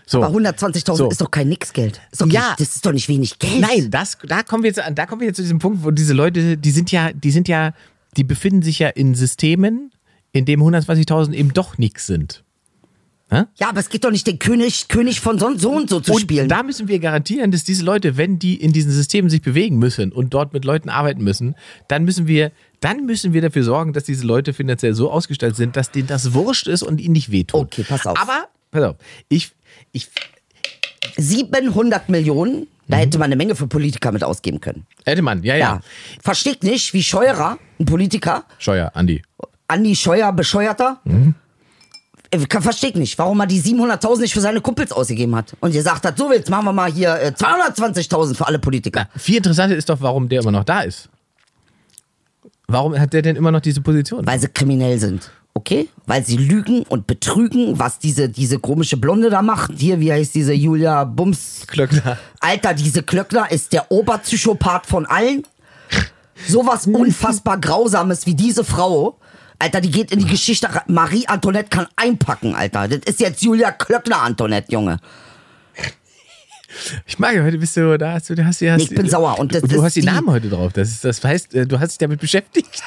[0.07, 0.22] So.
[0.22, 1.09] Aber 120.000 So.
[1.11, 2.00] ist doch kein Nixgeld.
[2.11, 2.48] Ist doch Ja.
[2.50, 3.61] nicht, das ist doch nicht wenig Geld.
[3.61, 5.90] Nein, das, da kommen wir jetzt an, da kommen wir jetzt zu diesem Punkt, wo
[5.90, 7.74] diese Leute, die sind ja, die sind ja,
[8.16, 9.92] die befinden sich ja in Systemen,
[10.33, 12.42] in dem 120.000 eben doch nichts sind.
[13.30, 16.12] Ja, aber es geht doch nicht, den König, König von so, so und so zu
[16.14, 16.48] und spielen.
[16.48, 20.12] da müssen wir garantieren, dass diese Leute, wenn die in diesen Systemen sich bewegen müssen
[20.12, 21.54] und dort mit Leuten arbeiten müssen,
[21.88, 25.76] dann müssen wir, dann müssen wir dafür sorgen, dass diese Leute finanziell so ausgestattet sind,
[25.76, 27.60] dass denen das wurscht ist und ihnen nicht wehtut.
[27.66, 28.18] Okay, pass auf.
[28.18, 28.96] Aber, pass auf,
[29.28, 29.50] ich,
[29.92, 30.08] ich,
[31.16, 34.86] 700 Millionen, da hätte man eine Menge für Politiker mit ausgeben können.
[35.04, 35.60] hätte man, ja, ja.
[35.74, 35.80] Ja.
[36.22, 39.22] Versteht nicht, wie Scheurer, ein Politiker, Scheuer, Andi.
[39.68, 41.34] Andi Scheuer, Bescheuerter, Mhm.
[42.30, 45.54] Äh, versteht nicht, warum er die 700.000 nicht für seine Kumpels ausgegeben hat.
[45.60, 49.08] Und gesagt hat, so jetzt machen wir mal hier äh, 220.000 für alle Politiker.
[49.16, 51.08] Viel interessanter ist doch, warum der immer noch da ist.
[52.66, 54.26] Warum hat der denn immer noch diese Position?
[54.26, 55.30] Weil sie kriminell sind.
[55.54, 55.88] Okay?
[56.06, 59.72] Weil sie lügen und betrügen, was diese, diese komische Blonde da macht.
[59.76, 61.64] Hier, wie heißt diese Julia Bums?
[61.66, 62.18] Klöckner.
[62.40, 65.44] Alter, diese Klöckner ist der Oberpsychopath von allen.
[66.46, 69.18] Sowas unfassbar Grausames wie diese Frau.
[69.59, 70.68] Alter, die geht in die Geschichte.
[70.87, 72.87] Marie Antoinette kann einpacken, Alter.
[72.88, 74.99] Das ist jetzt Julia Klöckner Antoinette, Junge.
[77.07, 79.38] Ich mag ja, heute bist du da, hast du, hast, du- hast ich bin sauer
[79.38, 80.73] und das du ist hast die die- Namen heute drauf.
[80.75, 82.83] Das, ist, das heißt, äh, du hast dich damit beschäftigt.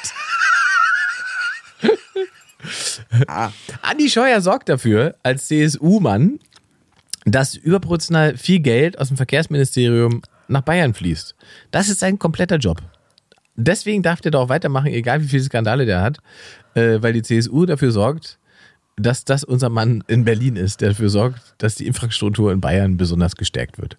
[3.26, 3.50] Ah.
[3.82, 6.38] Andi Scheuer sorgt dafür, als CSU-Mann,
[7.24, 11.34] dass überproportional viel Geld aus dem Verkehrsministerium nach Bayern fließt.
[11.72, 12.80] Das ist sein kompletter Job.
[13.56, 16.18] Deswegen darf der da auch weitermachen, egal wie viele Skandale der hat,
[16.74, 18.38] äh, weil die CSU dafür sorgt,
[18.96, 22.96] dass das unser Mann in Berlin ist, der dafür sorgt, dass die Infrastruktur in Bayern
[22.96, 23.96] besonders gestärkt wird.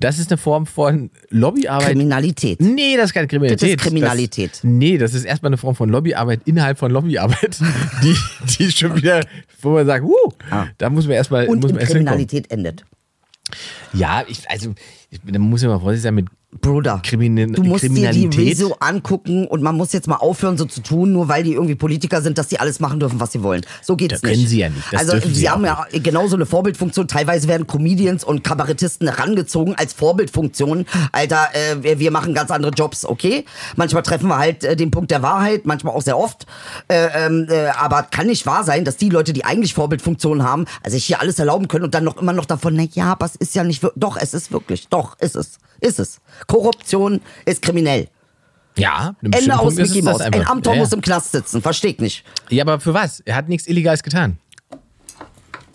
[0.00, 1.90] Das ist eine Form von Lobbyarbeit.
[1.90, 2.60] Kriminalität.
[2.60, 3.62] Nee, das ist keine Kriminalität.
[3.62, 4.50] Das ist Kriminalität.
[4.50, 7.60] Das, nee, das ist erstmal eine Form von Lobbyarbeit innerhalb von Lobbyarbeit,
[8.02, 8.16] die,
[8.58, 9.24] die schon wieder,
[9.62, 10.32] wo man sagt, uh,
[10.78, 12.06] da muss man erstmal Und muss man erst hinkommen.
[12.06, 12.84] Kriminalität endet.
[13.92, 14.74] Ja, ich, also,
[15.10, 16.26] ich, da muss ja mal vorsichtig sein mit
[16.60, 18.26] Bruder, Krimin du musst dir die.
[18.26, 21.74] Rezo angucken und man muss jetzt mal aufhören, so zu tun, nur weil die irgendwie
[21.74, 23.62] Politiker sind, dass die alles machen dürfen, was sie wollen.
[23.82, 24.32] So geht's Das nicht.
[24.32, 24.92] können sie ja nicht.
[24.92, 27.08] Das also sie sie haben ja genauso eine Vorbildfunktion.
[27.08, 30.86] Teilweise werden Comedians und Kabarettisten herangezogen als Vorbildfunktion.
[31.12, 33.44] Alter, äh, wir, wir machen ganz andere Jobs, okay?
[33.76, 36.46] Manchmal treffen wir halt äh, den Punkt der Wahrheit, manchmal auch sehr oft.
[36.88, 40.66] Äh, ähm, äh, aber kann nicht wahr sein, dass die Leute, die eigentlich Vorbildfunktionen haben,
[40.82, 43.26] also sich hier alles erlauben können und dann noch immer noch davon, na ja, aber
[43.26, 44.00] es ist ja nicht wirklich.
[44.00, 44.88] Doch, es ist wirklich.
[44.88, 45.58] Doch, ist es.
[45.80, 46.20] Ist es.
[46.46, 48.08] Korruption ist kriminell.
[48.76, 50.20] Ja, Ende aus Punkt Mickey Mouse.
[50.20, 50.46] Ein.
[50.46, 50.96] Amtor ja, muss ja.
[50.96, 51.62] im Knast sitzen.
[51.62, 52.24] Versteh ich nicht.
[52.50, 53.20] ja, aber für was?
[53.20, 54.38] Er hat nichts Illegales getan.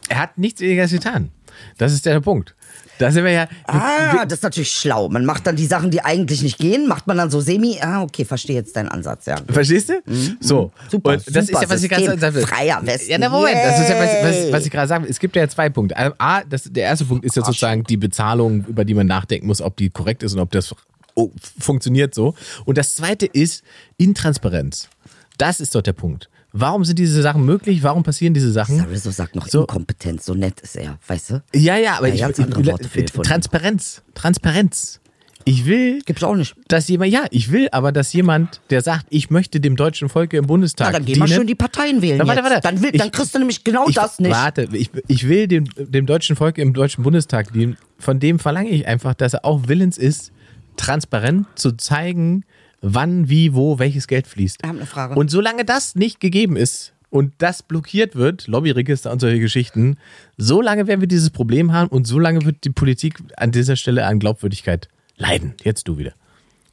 [0.10, 1.32] Er hat nichts Illegales getan.
[1.78, 2.56] Das ist der Punkt.
[3.00, 3.48] Da sind wir ja.
[3.66, 5.08] Ah, das ist natürlich schlau.
[5.08, 7.80] Man macht dann die Sachen, die eigentlich nicht gehen, macht man dann so semi.
[7.82, 9.38] Ah, okay, verstehe jetzt deinen Ansatz, ja.
[9.50, 9.94] Verstehst du?
[10.42, 10.72] So.
[10.92, 12.20] Super, und das super ist ja, was ich gerade System.
[12.20, 12.46] sagen will.
[12.46, 13.12] Freier Westen.
[13.12, 14.52] Ja, na Moment, das ist ja, was, was, Yay.
[14.52, 15.12] was ich gerade sagen will.
[15.12, 15.96] Es gibt ja zwei Punkte.
[15.96, 19.48] Also, A, das, der erste Punkt ist ja sozusagen die Bezahlung, über die man nachdenken
[19.48, 20.76] muss, ob die korrekt ist und ob das
[21.16, 22.36] oh, funktioniert so.
[22.66, 23.64] Und das zweite ist
[23.96, 24.90] Intransparenz.
[25.38, 26.30] Das ist dort der Punkt.
[26.52, 27.84] Warum sind diese Sachen möglich?
[27.84, 28.80] Warum passieren diese Sachen?
[28.82, 29.62] Rizzo sagt noch So.
[29.62, 31.44] Inkompetenz, so nett ist er, weißt du?
[31.54, 34.02] Ja, ja, aber Ja, ich, ganz andere Worte für- Transparenz.
[34.16, 35.00] Transparenz.
[35.46, 36.56] Ich will, Gibt's auch nicht.
[36.68, 40.38] dass jemand, ja, ich will aber, dass jemand, der sagt, ich möchte dem deutschen Volke
[40.38, 42.60] im Bundestag Na, dann geh mal schön die Parteien wählen Na, warte, warte.
[42.62, 44.32] Dann, will, Ich- dann kriegst du nämlich genau ich, das nicht.
[44.32, 47.78] Warte, ich, ich will dem, dem deutschen Volk im deutschen Bundestag dienen.
[48.00, 50.32] Von dem verlange ich einfach, dass er auch willens ist,
[50.78, 52.44] transparent zu zeigen,
[52.82, 54.58] wann, wie, wo, welches Geld fließt.
[54.62, 55.16] Ich hab eine Frage.
[55.16, 59.98] Und solange das nicht gegeben ist und das blockiert wird, Lobbyregister und solche Geschichten,
[60.38, 64.20] solange werden wir dieses Problem haben und solange wird die Politik an dieser Stelle an
[64.20, 65.56] Glaubwürdigkeit leiden.
[65.64, 66.14] Jetzt du wieder.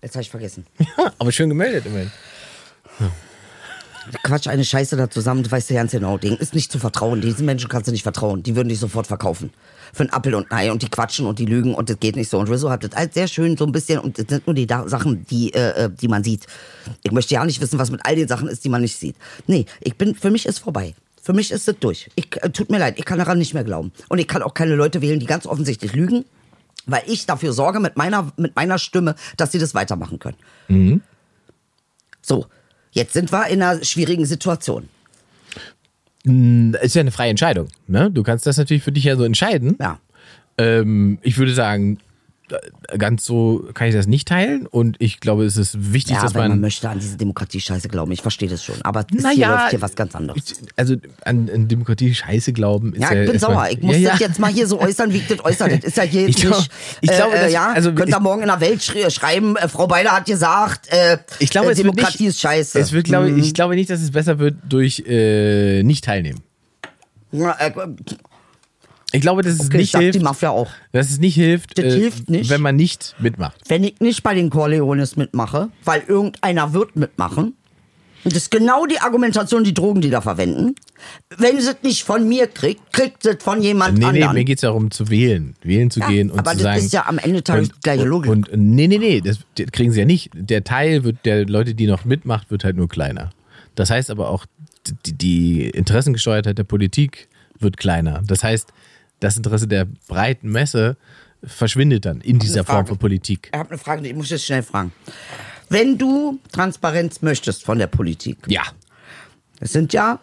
[0.02, 0.66] Jetzt habe ich vergessen.
[1.18, 2.10] Aber schön gemeldet immerhin.
[4.22, 7.20] Quatsch eine Scheiße da zusammen, du weißt ja ganz genau, denen ist nicht zu vertrauen.
[7.20, 8.42] Diesen Menschen kannst du nicht vertrauen.
[8.42, 9.50] Die würden dich sofort verkaufen.
[9.92, 12.30] Für einen Appel und Ei und die quatschen und die lügen und das geht nicht
[12.30, 12.38] so.
[12.38, 14.66] Und Rizzo hat das alles sehr schön so ein bisschen und das sind nur die
[14.66, 16.46] da Sachen, die, äh, äh, die man sieht.
[17.02, 19.16] Ich möchte ja nicht wissen, was mit all den Sachen ist, die man nicht sieht.
[19.46, 20.94] Nee, ich bin, für mich ist vorbei.
[21.22, 22.08] Für mich ist es durch.
[22.14, 23.92] Ich, äh, tut mir leid, ich kann daran nicht mehr glauben.
[24.08, 26.24] Und ich kann auch keine Leute wählen, die ganz offensichtlich lügen,
[26.86, 30.36] weil ich dafür sorge mit meiner, mit meiner Stimme, dass sie das weitermachen können.
[32.22, 32.46] So,
[32.96, 34.88] jetzt sind wir in einer schwierigen Situation.
[36.24, 37.68] Ist ja eine freie Entscheidung.
[37.86, 38.10] Ne?
[38.10, 39.76] Du kannst das natürlich für dich ja so entscheiden.
[39.80, 40.00] Ja.
[40.58, 41.98] Ähm, ich würde sagen,
[42.98, 46.34] ganz so kann ich das nicht teilen und ich glaube, es ist wichtig, Ja, dass
[46.34, 46.60] man, man.
[46.60, 48.12] möchte an diese Demokratie-Scheiße glauben.
[48.12, 48.76] Ich verstehe das schon.
[48.82, 50.42] Aber es Na hier läuft hier was ganz anderes.
[50.76, 50.94] Also
[51.24, 53.22] an, an Demokratie Scheiße glauben ist Ja, ja.
[53.24, 53.66] ich bin sauer.
[53.70, 55.70] Ich muss ja, das jetzt mal hier so äußern, wie ich das äußere.
[55.70, 56.70] Das ist ja hier Ich glaub- nicht.
[57.00, 59.86] ich glaube, äh, ja, also könnt ihr morgen in der Welt schri schreiben, äh, Frau
[59.88, 62.78] Beider hat gesagt, äh, Ich glaube, äh, Demokratie nicht, ist scheiße.
[62.78, 63.38] Es wird, glaube, Mhm.
[63.40, 66.40] ich glaube nicht, dass es besser wird durch äh, nicht teilnehmen.
[67.32, 67.72] Ja, äh,
[69.12, 70.68] Ich glaube, dass es okay, ich nicht sag die hilft, Mafia auch.
[70.92, 72.50] dass es nicht hilft, Das hilft nicht.
[72.50, 73.56] wenn man nicht mitmacht.
[73.68, 77.54] Wenn ich nicht bei den Corleones mitmache, weil irgendeiner wird mitmachen,
[78.24, 80.74] und das ist genau die Argumentation, die Drogen, die da verwenden,
[81.38, 84.34] wenn sie es nicht von mir kriegt, kriegt sie es von jemand Nee, nee, anderen.
[84.34, 85.54] mir geht es darum, zu wählen.
[85.62, 86.78] Wählen zu Ja, gehen und aber zu das sagen.
[86.80, 88.28] ist ja am Ende und, gleiche Logik.
[88.32, 90.30] Und, und nee, nee, nee, das das kriegen sie ja nicht.
[90.34, 93.30] Der Teil wird der Leute, die noch mitmacht, wird halt nur kleiner.
[93.76, 94.44] Das heißt aber auch,
[95.06, 97.28] die, die Interessengesteuertheit der Politik
[97.60, 98.22] wird kleiner.
[98.26, 98.72] Das heißt,
[99.20, 100.96] das Interesse der breiten Messe
[101.42, 103.50] verschwindet dann in dieser Form von Politik.
[103.52, 104.92] Ich habe eine Frage, die muss ich jetzt schnell fragen.
[105.68, 108.62] Wenn du Transparenz möchtest von der Politik, Ja.
[109.60, 110.18] das sind ja,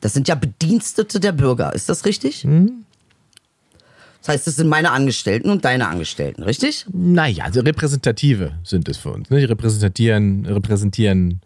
[0.00, 2.44] das sind ja Bedienstete der Bürger, ist das richtig?
[2.44, 2.84] Mhm.
[4.20, 6.84] Das heißt, das sind meine Angestellten und deine Angestellten, richtig?
[6.92, 9.30] Naja, also Repräsentative sind es für uns.
[9.30, 9.38] Ne?
[9.38, 11.40] Die repräsentieren, repräsentieren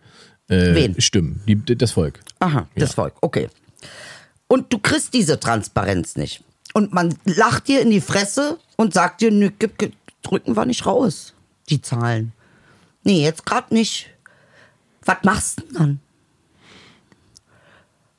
[0.48, 1.00] äh, Wen?
[1.00, 2.20] Stimmen, die, das Volk.
[2.40, 2.94] Aha, das Ja.
[2.94, 3.48] Volk, okay.
[4.54, 6.44] Und du kriegst diese Transparenz nicht.
[6.74, 9.50] Und man lacht dir in die Fresse und sagt dir, nö,
[10.22, 11.34] drücken wir nicht raus,
[11.70, 12.32] die Zahlen.
[13.02, 14.10] Nee, jetzt gerade nicht.
[15.04, 16.00] Was machst du denn dann?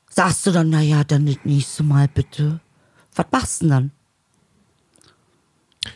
[0.09, 2.59] Sagst du dann, naja, dann das nächste Mal bitte.
[3.15, 3.91] Was machst du denn dann?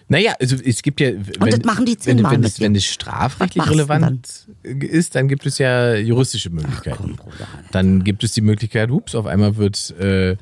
[0.07, 1.11] Naja, also es gibt ja.
[1.11, 2.65] Wenn, das machen die wenn, zehnmal wenn, es, dir.
[2.65, 6.97] wenn es strafrechtlich relevant ist, dann gibt es ja juristische Möglichkeiten.
[6.97, 7.47] komm, Bruder.
[7.71, 10.35] dann gibt es die Möglichkeit, ups, auf einmal wird äh,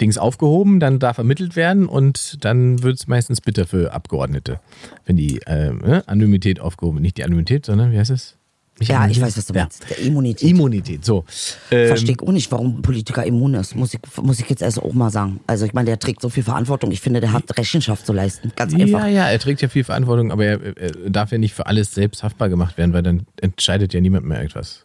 [0.00, 4.60] Dings aufgehoben, dann darf ermittelt werden und dann wird es meistens bitter für Abgeordnete,
[5.06, 7.02] wenn die äh, ne, Anonymität aufgehoben wird.
[7.02, 8.36] Nicht die Anonymität, sondern wie heißt es?
[8.80, 9.62] Ja, ich weiß, was du Ja.
[9.62, 9.88] meinst.
[9.90, 10.48] Der Immunität.
[10.50, 11.24] Immunität, so.
[11.70, 13.76] Ähm, Verstehe ich auch nicht, warum ein Politiker immun ist.
[13.76, 15.40] Muss ich, muss ich jetzt erst auch mal sagen.
[15.46, 16.90] Also ich meine, der trägt so viel Verantwortung.
[16.90, 18.50] Ich finde, der hat Rechenschaft zu leisten.
[18.56, 19.00] Ganz einfach.
[19.00, 21.94] Ja, ja, er trägt ja viel Verantwortung, aber er, er darf ja nicht für alles
[21.94, 24.84] selbst haftbar gemacht werden, weil dann entscheidet ja niemand mehr etwas.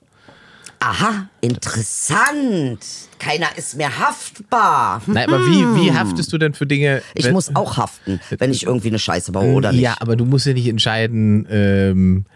[0.79, 2.79] Aha, interessant.
[3.19, 5.01] Keiner ist mehr haftbar.
[5.05, 5.13] Hm.
[5.15, 7.01] Nein, aber wie, wie haftest du denn für Dinge?
[7.15, 9.81] Ich muss auch haften, wenn ich irgendwie eine Scheiße baue oder nicht.
[9.81, 12.31] Ja, aber du musst ja nicht entscheiden, ähm, äh,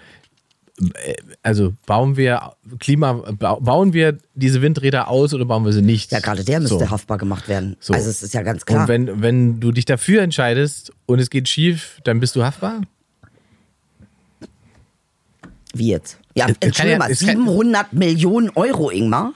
[1.44, 6.12] also bauen wir Klima, ba- bauen wir diese Windräder aus oder bauen wir sie nicht?
[6.12, 6.90] Ja, gerade der müsste So.
[6.90, 7.78] haftbar gemacht werden.
[7.80, 7.94] So.
[7.94, 8.82] Also es ist ja ganz klar.
[8.82, 12.82] Und wenn, wenn du dich dafür entscheidest und es geht schief, dann bist du haftbar?
[15.74, 16.18] Wie jetzt?
[16.36, 19.34] Ja, kann Entschuldigung ja- mal, es kann- 700 Millionen Euro, Ingmar.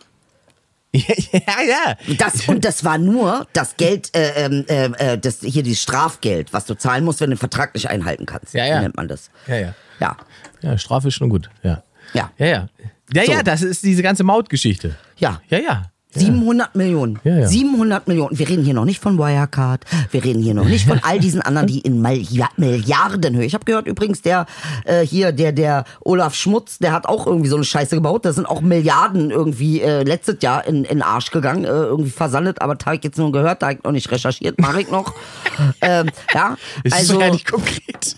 [0.97, 2.15] Ja, ja.
[2.17, 6.53] Das, und das war nur das Geld, äh, ähm, äh, äh, das, hier dieses Strafgeld,
[6.53, 8.53] was du zahlen musst, wenn du den Vertrag nicht einhalten kannst.
[8.53, 8.81] Ja, ja.
[8.81, 9.29] Nennt man das?
[9.47, 9.73] Ja, ja.
[9.99, 10.17] Ja.
[10.61, 11.49] Ja, Strafe ist schon gut.
[11.63, 11.83] Ja.
[12.13, 12.31] Ja.
[12.37, 12.69] Ja, ja.
[13.13, 13.31] Ja, So.
[13.31, 14.95] ja, das ist diese ganze Mautgeschichte.
[15.17, 15.41] Ja.
[15.49, 15.91] Ja, ja.
[16.19, 17.19] 700 Millionen.
[17.23, 17.47] Ja, ja.
[17.47, 18.37] 700 Millionen.
[18.37, 19.85] Wir reden hier noch nicht von Wirecard.
[20.11, 23.45] Wir reden hier noch nicht von all diesen anderen, die in Millia- Milliardenhöhe.
[23.45, 24.45] Ich habe gehört übrigens, der
[24.85, 28.25] äh, hier, der der Olaf Schmutz, der hat auch irgendwie so eine Scheiße gebaut.
[28.25, 32.61] Da sind auch Milliarden irgendwie äh, letztes Jahr in, in Arsch gegangen, äh, irgendwie versandet.
[32.61, 34.91] Aber da habe ich jetzt nur gehört, da habe ich noch nicht recherchiert, mache ich
[34.91, 35.13] noch.
[35.81, 38.14] ähm, ja, ist also doch ja nicht konkret.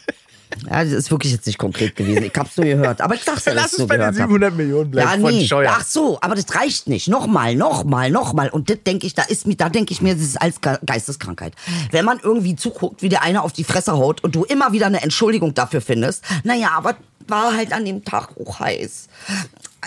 [0.65, 2.23] Ja, das ist wirklich jetzt nicht konkret gewesen.
[2.23, 3.01] Ich hab's nur gehört.
[3.01, 4.29] Aber ich dachte, dass Lass ich es bei den gehört hab.
[4.29, 5.45] 700 Millionen bleiben ja, von nee.
[5.45, 5.73] Steuern.
[5.77, 7.07] Ach so, aber das reicht nicht.
[7.07, 8.49] Nochmal, nochmal, nochmal.
[8.49, 10.77] Und das denke ich, da ist mir, da denke ich mir, das ist als Ge-
[10.85, 11.53] Geisteskrankheit.
[11.91, 14.85] Wenn man irgendwie zuguckt, wie der eine auf die Fresse haut und du immer wieder
[14.87, 16.95] eine Entschuldigung dafür findest, naja, aber
[17.27, 19.07] war halt an dem Tag auch heiß.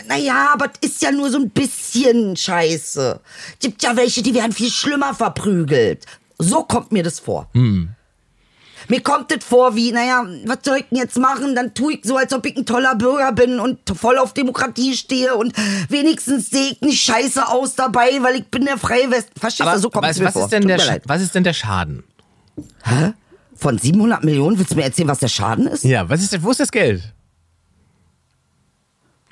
[0.09, 3.19] Naja, aber das ist ja nur so ein bisschen Scheiße.
[3.61, 6.05] Gibt ja welche, die werden viel schlimmer verprügelt.
[6.39, 7.49] So kommt mir das vor.
[8.91, 11.55] Mir kommt das vor wie, naja, was soll ich denn jetzt machen?
[11.55, 14.97] Dann tue ich so, als ob ich ein toller Bürger bin und voll auf Demokratie
[14.97, 15.55] stehe und
[15.89, 19.29] wenigstens sehe ich nicht scheiße aus dabei, weil ich bin der freie West.
[19.39, 20.43] Verstehst du, so kommt was, es mir was, vor.
[20.43, 22.03] ist denn Tut der, was ist denn der Schaden?
[23.55, 25.85] Von 700 Millionen, willst du mir erzählen, was der Schaden ist?
[25.85, 27.15] Ja, was ist denn, wo ist das Geld?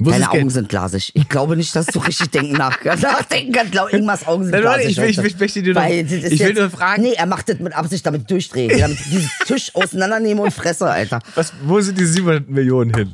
[0.01, 0.43] Wo ist Deine Geld?
[0.43, 1.11] Augen sind glasig.
[1.15, 3.75] Ich glaube nicht, dass du richtig denken nach, nachdenken kannst.
[3.93, 4.91] Ingmars Augen sind glasig.
[4.91, 7.49] ich will- ich will- möchte dir noch- ich will jetzt- nur fragen- Nee, er macht
[7.49, 8.79] das mit Absicht, damit durchdrehen.
[8.79, 11.19] Damit ich diesen Tisch auseinandernehme und fresse, Alter.
[11.35, 13.13] Was, wo sind die 700 Millionen hin?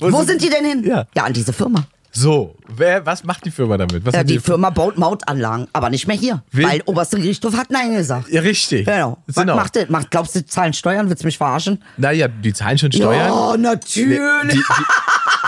[0.00, 0.84] Wo sind die denn hin?
[0.84, 1.06] Ja.
[1.14, 1.86] Ja, an diese Firma.
[2.16, 4.04] So, wer, was macht die Firma damit?
[4.06, 6.42] Was Ja, hat die Firma baut Mautanlagen, aber nicht mehr hier.
[6.50, 8.28] Will- Weil oberste Gerichtshof hat Nein gesagt.
[8.30, 8.86] Ja, richtig.
[8.86, 9.18] Genau.
[9.26, 9.56] Was Genau.
[9.56, 9.90] macht der?
[9.90, 11.08] Macht, glaubst du, die zahlen Steuern?
[11.10, 11.82] Willst du mich verarschen?
[11.98, 13.28] Naja, die zahlen schon Steuern.
[13.28, 14.18] Ja, natürlich.
[14.50, 14.62] Die, die,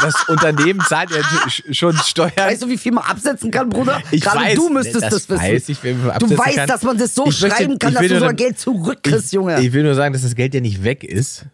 [0.03, 1.17] das Unternehmen zahlt ja
[1.49, 2.33] sch- schon Steuern.
[2.37, 4.01] Weißt du, wie viel man absetzen kann, Bruder?
[4.11, 5.43] Ich Gerade weiß, du müsstest das das, wissen.
[5.43, 6.69] weiß ich, wie man du weißt, kann.
[6.69, 9.61] dass man das so Ich möchte- schreiben kann, ich dass du sogar Geld zurückkriegst, Junge.
[9.63, 11.47] Ich will nur sagen, dass das Geld ja nicht weg ist.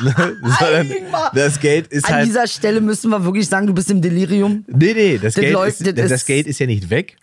[0.00, 1.30] Ingmar.
[1.34, 2.26] das Geld ist An halt.
[2.26, 4.64] dieser Stelle müssen wir wirklich sagen, du bist im Delirium.
[4.68, 7.16] Nee, nee, das, Das Geld, läuft- ist, das das, Geld ist ja nicht weg.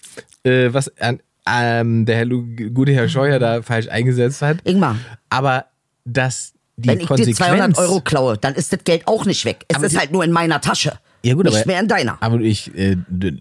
[0.44, 4.58] Äh, was an, ähm, der Herr, gute Herr Scheuer da falsch eingesetzt hat.
[4.64, 4.98] Ingmar,
[5.30, 5.66] Aber
[6.06, 7.38] dass die wenn ich dir Konsequenz.
[7.38, 9.64] 200 Euro klaue, dann ist das Geld auch nicht weg.
[9.68, 10.94] Es ist halt nur in meiner Tasche.
[11.24, 12.18] ja, gut, nicht aber, mehr in deiner.
[12.22, 12.98] Aber ich, äh,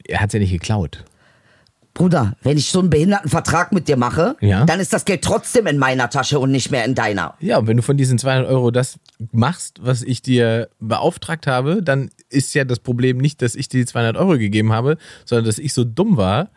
[0.06, 1.04] er hat es ja nicht geklaut.
[1.94, 4.64] Bruder, wenn ich so einen Behindertenvertrag mit dir mache, Ja.
[4.64, 7.34] dann ist das Geld trotzdem in meiner Tasche und nicht mehr in deiner.
[7.40, 8.98] Ja, und wenn du von diesen 200 Euro das
[9.30, 13.80] machst, was ich dir beauftragt habe, dann ist ja das Problem nicht, dass ich dir
[13.80, 16.48] die 200 Euro gegeben habe, sondern dass ich so dumm war,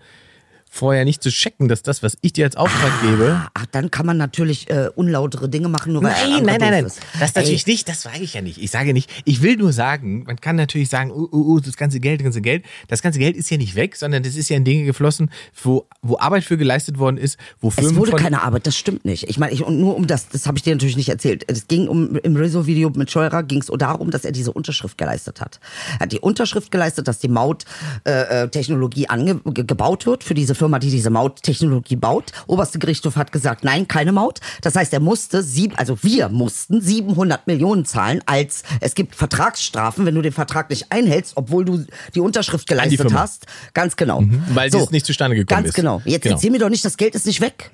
[0.76, 3.42] vorher nicht zu checken, dass das, was ich dir als Auftrag gebe.
[3.54, 6.72] Ach, dann kann man natürlich äh, unlautere Dinge machen, nur weil ein Nein, nein, nein,
[6.72, 6.86] nein.
[6.86, 7.00] ist.
[7.18, 8.62] Das Ey, natürlich nicht, das sage ich ja nicht.
[8.62, 11.78] Ich sage nicht, ich will nur sagen, man kann natürlich sagen, uh, uh, uh, das
[11.78, 12.66] ganze Geld, das ganze Geld.
[12.90, 15.32] Das ganze Geld ist ja nicht weg, sondern das ist ja in Dinge geflossen,
[15.64, 19.06] wo, wo Arbeit für geleistet worden ist, wo Firmen Es wurde keine Arbeit, das stimmt
[19.06, 19.30] nicht.
[19.30, 21.46] Ich meine, ich, und nur um das, das habe ich dir natürlich nicht erzählt.
[21.48, 25.40] Es ging um, im Rezo-Video mit Scheurer ging es darum, dass er diese Unterschrift geleistet
[25.40, 25.62] hat.
[25.94, 30.65] Er hat die Unterschrift geleistet, dass die Mauttechnologie ange ge gebaut wird für diese Firma,
[30.80, 32.32] die diese Mauttechnologie baut.
[32.48, 34.40] Oberste Gerichtshof hat gesagt, nein, keine Maut.
[34.62, 40.06] Das heißt, er musste sieben, also wir mussten 700 Millionen zahlen, als es gibt Vertragsstrafen,
[40.06, 43.22] wenn du den Vertrag nicht einhältst, obwohl du die Unterschrift geleistet Firma.
[43.22, 43.46] hast.
[43.74, 44.24] Ganz genau.
[44.54, 45.74] weil so, es nicht zustande gekommen Ganz ist.
[45.76, 46.02] genau.
[46.06, 46.36] Jetzt Genau.
[46.36, 47.72] erzähl mir doch nicht, das Geld ist nicht weg.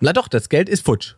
[0.00, 1.14] Na doch, das Geld ist futsch.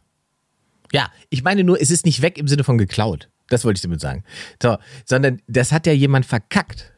[0.93, 3.29] Ja, ich meine nur, es ist nicht weg im Sinne von geklaut.
[3.49, 4.25] Das wollte ich damit sagen.
[4.63, 6.93] So, sondern das hat ja jemand verkackt.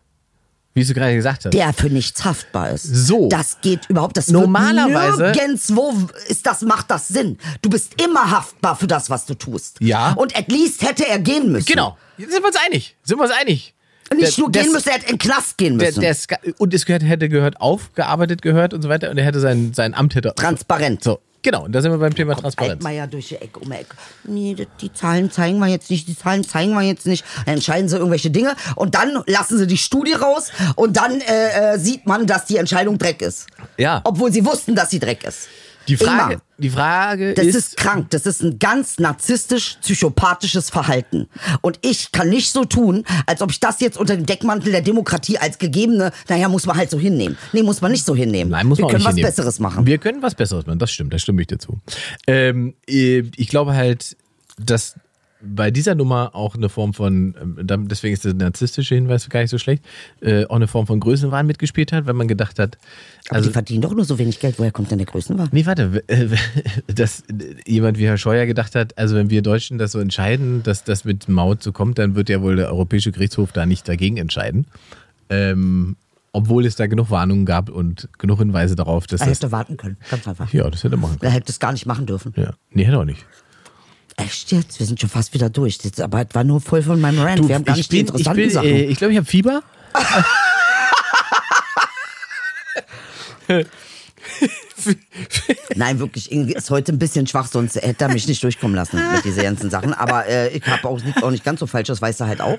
[0.74, 1.52] Wie du gerade gesagt hast.
[1.54, 2.84] der für nichts haftbar ist.
[2.84, 3.28] So.
[3.28, 5.92] Das geht überhaupt, das Normalerweise- nirgendwo
[6.28, 7.36] ist das, macht das Sinn.
[7.62, 9.76] Du bist immer haftbar für das, was du tust.
[9.80, 10.12] Ja.
[10.12, 11.66] Und at least hätte er gehen müssen.
[11.66, 11.96] Genau.
[12.16, 12.96] Sind wir uns einig.
[13.02, 13.74] Sind wir uns einig.
[14.14, 16.00] Nicht Der- nur gehen müssen, er hätte in den Knast gehen Der, müssen.
[16.00, 19.40] der Ska- und es gehört, hätte gehört aufgearbeitet gehört und so weiter und er hätte
[19.40, 21.02] sein, sein Amt hätte Transparent.
[21.04, 22.72] so Genau, und da sind wir beim Thema Transparenz.
[22.72, 23.96] Altmaier durch die Ecke um die Ecke.
[24.24, 27.24] Nee, die, Zahlen zeigen wir jetzt nicht, die Zahlen zeigen wir jetzt nicht.
[27.46, 31.76] Dann entscheiden sie irgendwelche Dinge und dann lassen sie die Studie raus und dann äh,
[31.76, 33.46] äh, sieht man, dass die Entscheidung Dreck ist.
[33.78, 34.02] Ja.
[34.04, 35.48] Obwohl sie wussten, dass sie Dreck ist.
[35.88, 38.10] Die Frage, Ingmar, die Frage das ist, ist, krank.
[38.10, 41.28] Das ist ein ganz narzisstisch-psychopathisches Verhalten.
[41.62, 44.82] Und ich kann nicht so tun, als ob ich das jetzt unter dem Deckmantel der
[44.82, 47.38] Demokratie als gegebene, naja, muss man halt so hinnehmen.
[47.52, 48.50] Nee, muss man nicht so hinnehmen.
[48.50, 49.30] Nein, muss Wir man auch können was hinnehmen.
[49.30, 49.86] Besseres machen.
[49.86, 51.80] Wir können was Besseres machen, das stimmt, da stimme ich dir zu.
[52.26, 54.16] Ähm, äh, ich glaube halt,
[54.58, 54.94] dass
[55.40, 59.50] bei dieser Nummer auch eine Form von, ähm, deswegen ist der narzisstische Hinweis gar nicht
[59.50, 59.84] so schlecht,
[60.20, 62.76] äh, auch eine Form von Größenwahn mitgespielt hat, wenn man gedacht hat,
[63.28, 64.58] Aber also die verdienen doch nur so wenig Geld.
[64.58, 65.48] Woher kommt denn der Größenwahn?
[65.52, 66.28] Nee, warte, äh,
[66.92, 67.22] dass
[67.66, 71.04] jemand wie Herr Scheuer gedacht hat, also wenn wir Deutschen das so entscheiden, dass das
[71.04, 74.66] mit Maut so kommt, dann wird ja wohl der Europäische Gerichtshof da nicht dagegen entscheiden.
[75.30, 75.96] Ähm,
[76.32, 79.38] obwohl es da genug Warnungen gab und genug Hinweise darauf, dass Er das.
[79.38, 79.96] hätte warten können.
[80.10, 80.52] Ganz einfach.
[80.52, 81.30] Ja, das hätte er machen können.
[81.30, 82.32] Er hätte es gar nicht machen dürfen.
[82.36, 82.52] Ja.
[82.70, 83.24] Nee, hätte auch nicht.
[84.18, 84.78] Echt jetzt?
[84.78, 85.78] Wir sind schon fast wieder durch.
[85.78, 87.48] Das, aber es war nur voll von meinem Rant.
[87.48, 88.68] wir haben gar ich nicht die bin, ich interessanten bin, Sachen.
[88.68, 89.62] äh, ich glaube, ich habe Fieber.
[95.76, 99.00] Nein, wirklich, Inge ist heute ein bisschen schwach, sonst hätte er mich nicht durchkommen lassen
[99.14, 99.94] mit diesen ganzen Sachen.
[99.94, 102.40] Aber äh, ich habe auch, liegt auch nicht ganz so falsch, das weiß er halt
[102.40, 102.58] auch.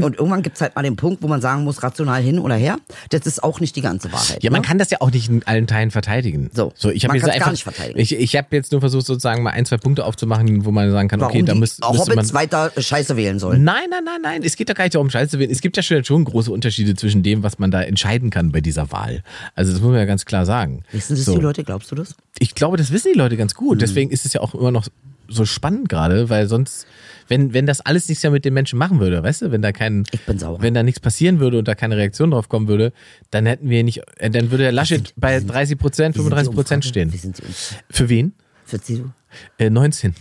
[0.00, 2.78] Und irgendwann gibt's halt mal den Punkt, wo man sagen muss, rational hin oder her.
[3.10, 4.42] Das ist auch nicht die ganze Wahrheit.
[4.42, 4.66] Ja, man ne?
[4.66, 6.50] kann das ja auch nicht in allen Teilen verteidigen.
[6.52, 7.98] So, so ich habe jetzt gar einfach, nicht verteidigen.
[7.98, 11.08] Ich, ich habe jetzt nur versucht, sozusagen mal ein, zwei Punkte aufzumachen, wo man sagen
[11.08, 12.18] kann, Warum okay, da müsste, müsste man.
[12.18, 13.64] Hobbits weiter Scheiße wählen sollen.
[13.64, 14.42] Nein, nein, nein, nein.
[14.42, 15.50] Es geht doch gar nicht darum, Scheiße zu wählen.
[15.50, 18.60] Es gibt ja schon, schon große Unterschiede zwischen dem, was man da entscheiden kann bei
[18.60, 19.22] dieser Wahl.
[19.54, 20.84] Also das muss man ja ganz klar sagen.
[20.92, 21.34] Wissen das so.
[21.34, 22.14] die Leute, glaubst du das?
[22.38, 23.80] Ich glaube, das wissen die Leute ganz gut.
[23.82, 24.86] Deswegen ist es ja auch immer noch
[25.26, 26.86] so spannend gerade, weil sonst,
[27.28, 29.72] wenn, wenn das alles nichts ja mit den Menschen machen würde, weißt du, wenn da
[29.72, 30.60] kein, Ich bin sauer.
[30.60, 32.92] wenn da nichts passieren würde und da keine Reaktion drauf kommen würde,
[33.30, 36.30] dann hätten wir nicht, äh, dann würde der Laschet bei 30 Prozent, Wie sind die
[36.36, 37.10] 35 Prozent stehen.
[37.10, 37.42] Sind?
[37.90, 38.34] Für wen?
[38.66, 39.10] Für CDU?
[39.58, 40.14] Äh, 19.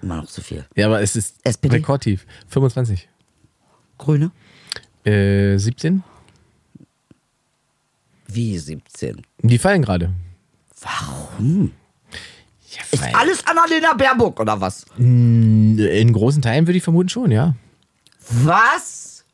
[0.00, 0.64] Immer noch zu viel.
[0.74, 1.76] Ja, aber es ist SPD?
[1.76, 2.26] rekordtief.
[2.48, 3.08] 25.
[3.98, 4.30] Grüne?
[5.04, 6.02] Äh, 17?
[8.28, 9.22] Wie 17?
[9.42, 10.10] Die fallen gerade.
[10.80, 11.72] Warum?
[12.70, 14.84] Ja, Ist alles Annalena Baerbock oder was?
[14.98, 17.54] In großen Teilen würde ich vermuten schon, ja.
[18.28, 19.24] Was?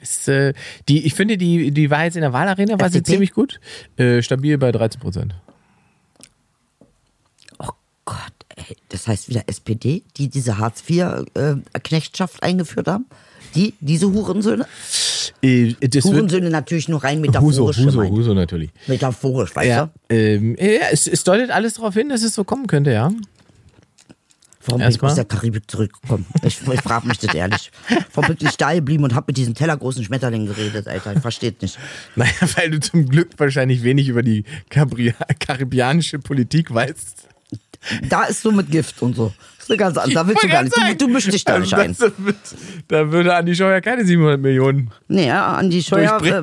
[0.00, 0.54] Ist, äh,
[0.88, 3.12] die, ich finde, die, die war jetzt in der Wahlarena, war sie FDP?
[3.14, 3.60] ziemlich gut.
[3.96, 5.34] Äh, stabil bei 13 Prozent.
[7.58, 7.68] Oh
[8.04, 8.76] Gott, ey.
[8.88, 13.06] Das heißt wieder SPD, die diese Hartz-IV-Knechtschaft eingeführt haben?
[13.54, 14.66] Die, diese Hurensöhne?
[15.42, 18.10] Äh, Hurensöhne natürlich nur rein Huso, metaphorisch Huso, gemeint.
[18.12, 18.70] Huso natürlich.
[18.86, 20.14] Metaphorisch, weißt Ja, du?
[20.14, 23.10] ähm, ja es, es deutet alles darauf hin, dass es so kommen könnte, ja.
[24.64, 25.10] Warum bin ich Erstmal?
[25.12, 26.26] aus der Karibik zurückgekommen?
[26.42, 27.70] Ich, ich frage mich das ehrlich.
[28.12, 31.14] Warum bin ich da geblieben und habe mit diesem tellergroßen Schmetterling geredet, Alter?
[31.14, 31.78] Ich versteht nicht.
[32.16, 37.27] Naja, weil du zum Glück wahrscheinlich wenig über die Kabri karibianische Politik weißt.
[38.08, 39.32] Da ist so mit Gift und so.
[39.56, 40.14] Das ist eine ganz andere.
[40.14, 40.76] Da willst du gar nicht.
[40.76, 41.96] Du, du mischst dich da nicht ein.
[42.88, 44.90] Da würde Andi Scheuer keine 700 Millionen.
[45.08, 46.42] Nee, ja, Andi Scheuer äh,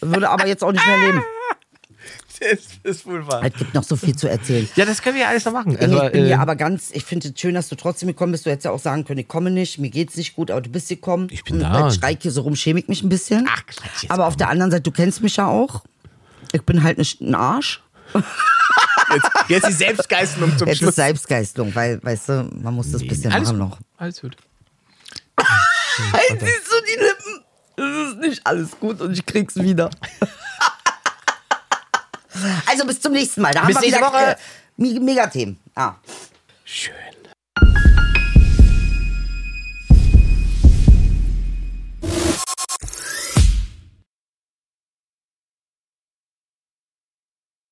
[0.00, 1.22] würde aber jetzt auch nicht mehr leben.
[2.40, 3.42] Das ist wohl wahr.
[3.44, 4.66] Es gibt noch so viel zu erzählen.
[4.74, 5.76] Ja, das können wir ja alles noch machen.
[5.78, 8.32] Also, ich bin äh, ja aber ganz, ich finde es schön, dass du trotzdem gekommen
[8.32, 8.46] bist.
[8.46, 10.70] Du hättest ja auch sagen können, ich komme nicht, mir geht's nicht gut, aber du
[10.70, 11.28] bist gekommen.
[11.30, 11.88] Ich bin und da.
[11.90, 13.46] Ich hier so rum, schäme ich mich ein bisschen.
[13.46, 15.84] Ach, Quatsch, aber auf der anderen Seite, du kennst mich ja auch.
[16.52, 17.82] Ich bin halt nicht ein Arsch.
[19.14, 20.94] jetzt, jetzt die Selbstgeißelung zum Jetzt ist Schluss.
[20.96, 23.70] Selbstgeistung, weil, weißt du, man muss das bisschen alles machen gut.
[23.70, 23.78] noch.
[23.98, 24.36] Alles gut.
[25.38, 27.44] Hey, siehst du die Lippen?
[27.76, 29.90] Das ist nicht alles gut und ich krieg's wieder.
[32.66, 33.52] also bis zum nächsten Mal.
[33.52, 34.26] Da Bis haben wir nächste wieder Woche.
[34.32, 34.36] äh,
[34.76, 35.58] Me- Megathemen.
[35.74, 35.94] Ah.
[36.64, 36.94] Schön.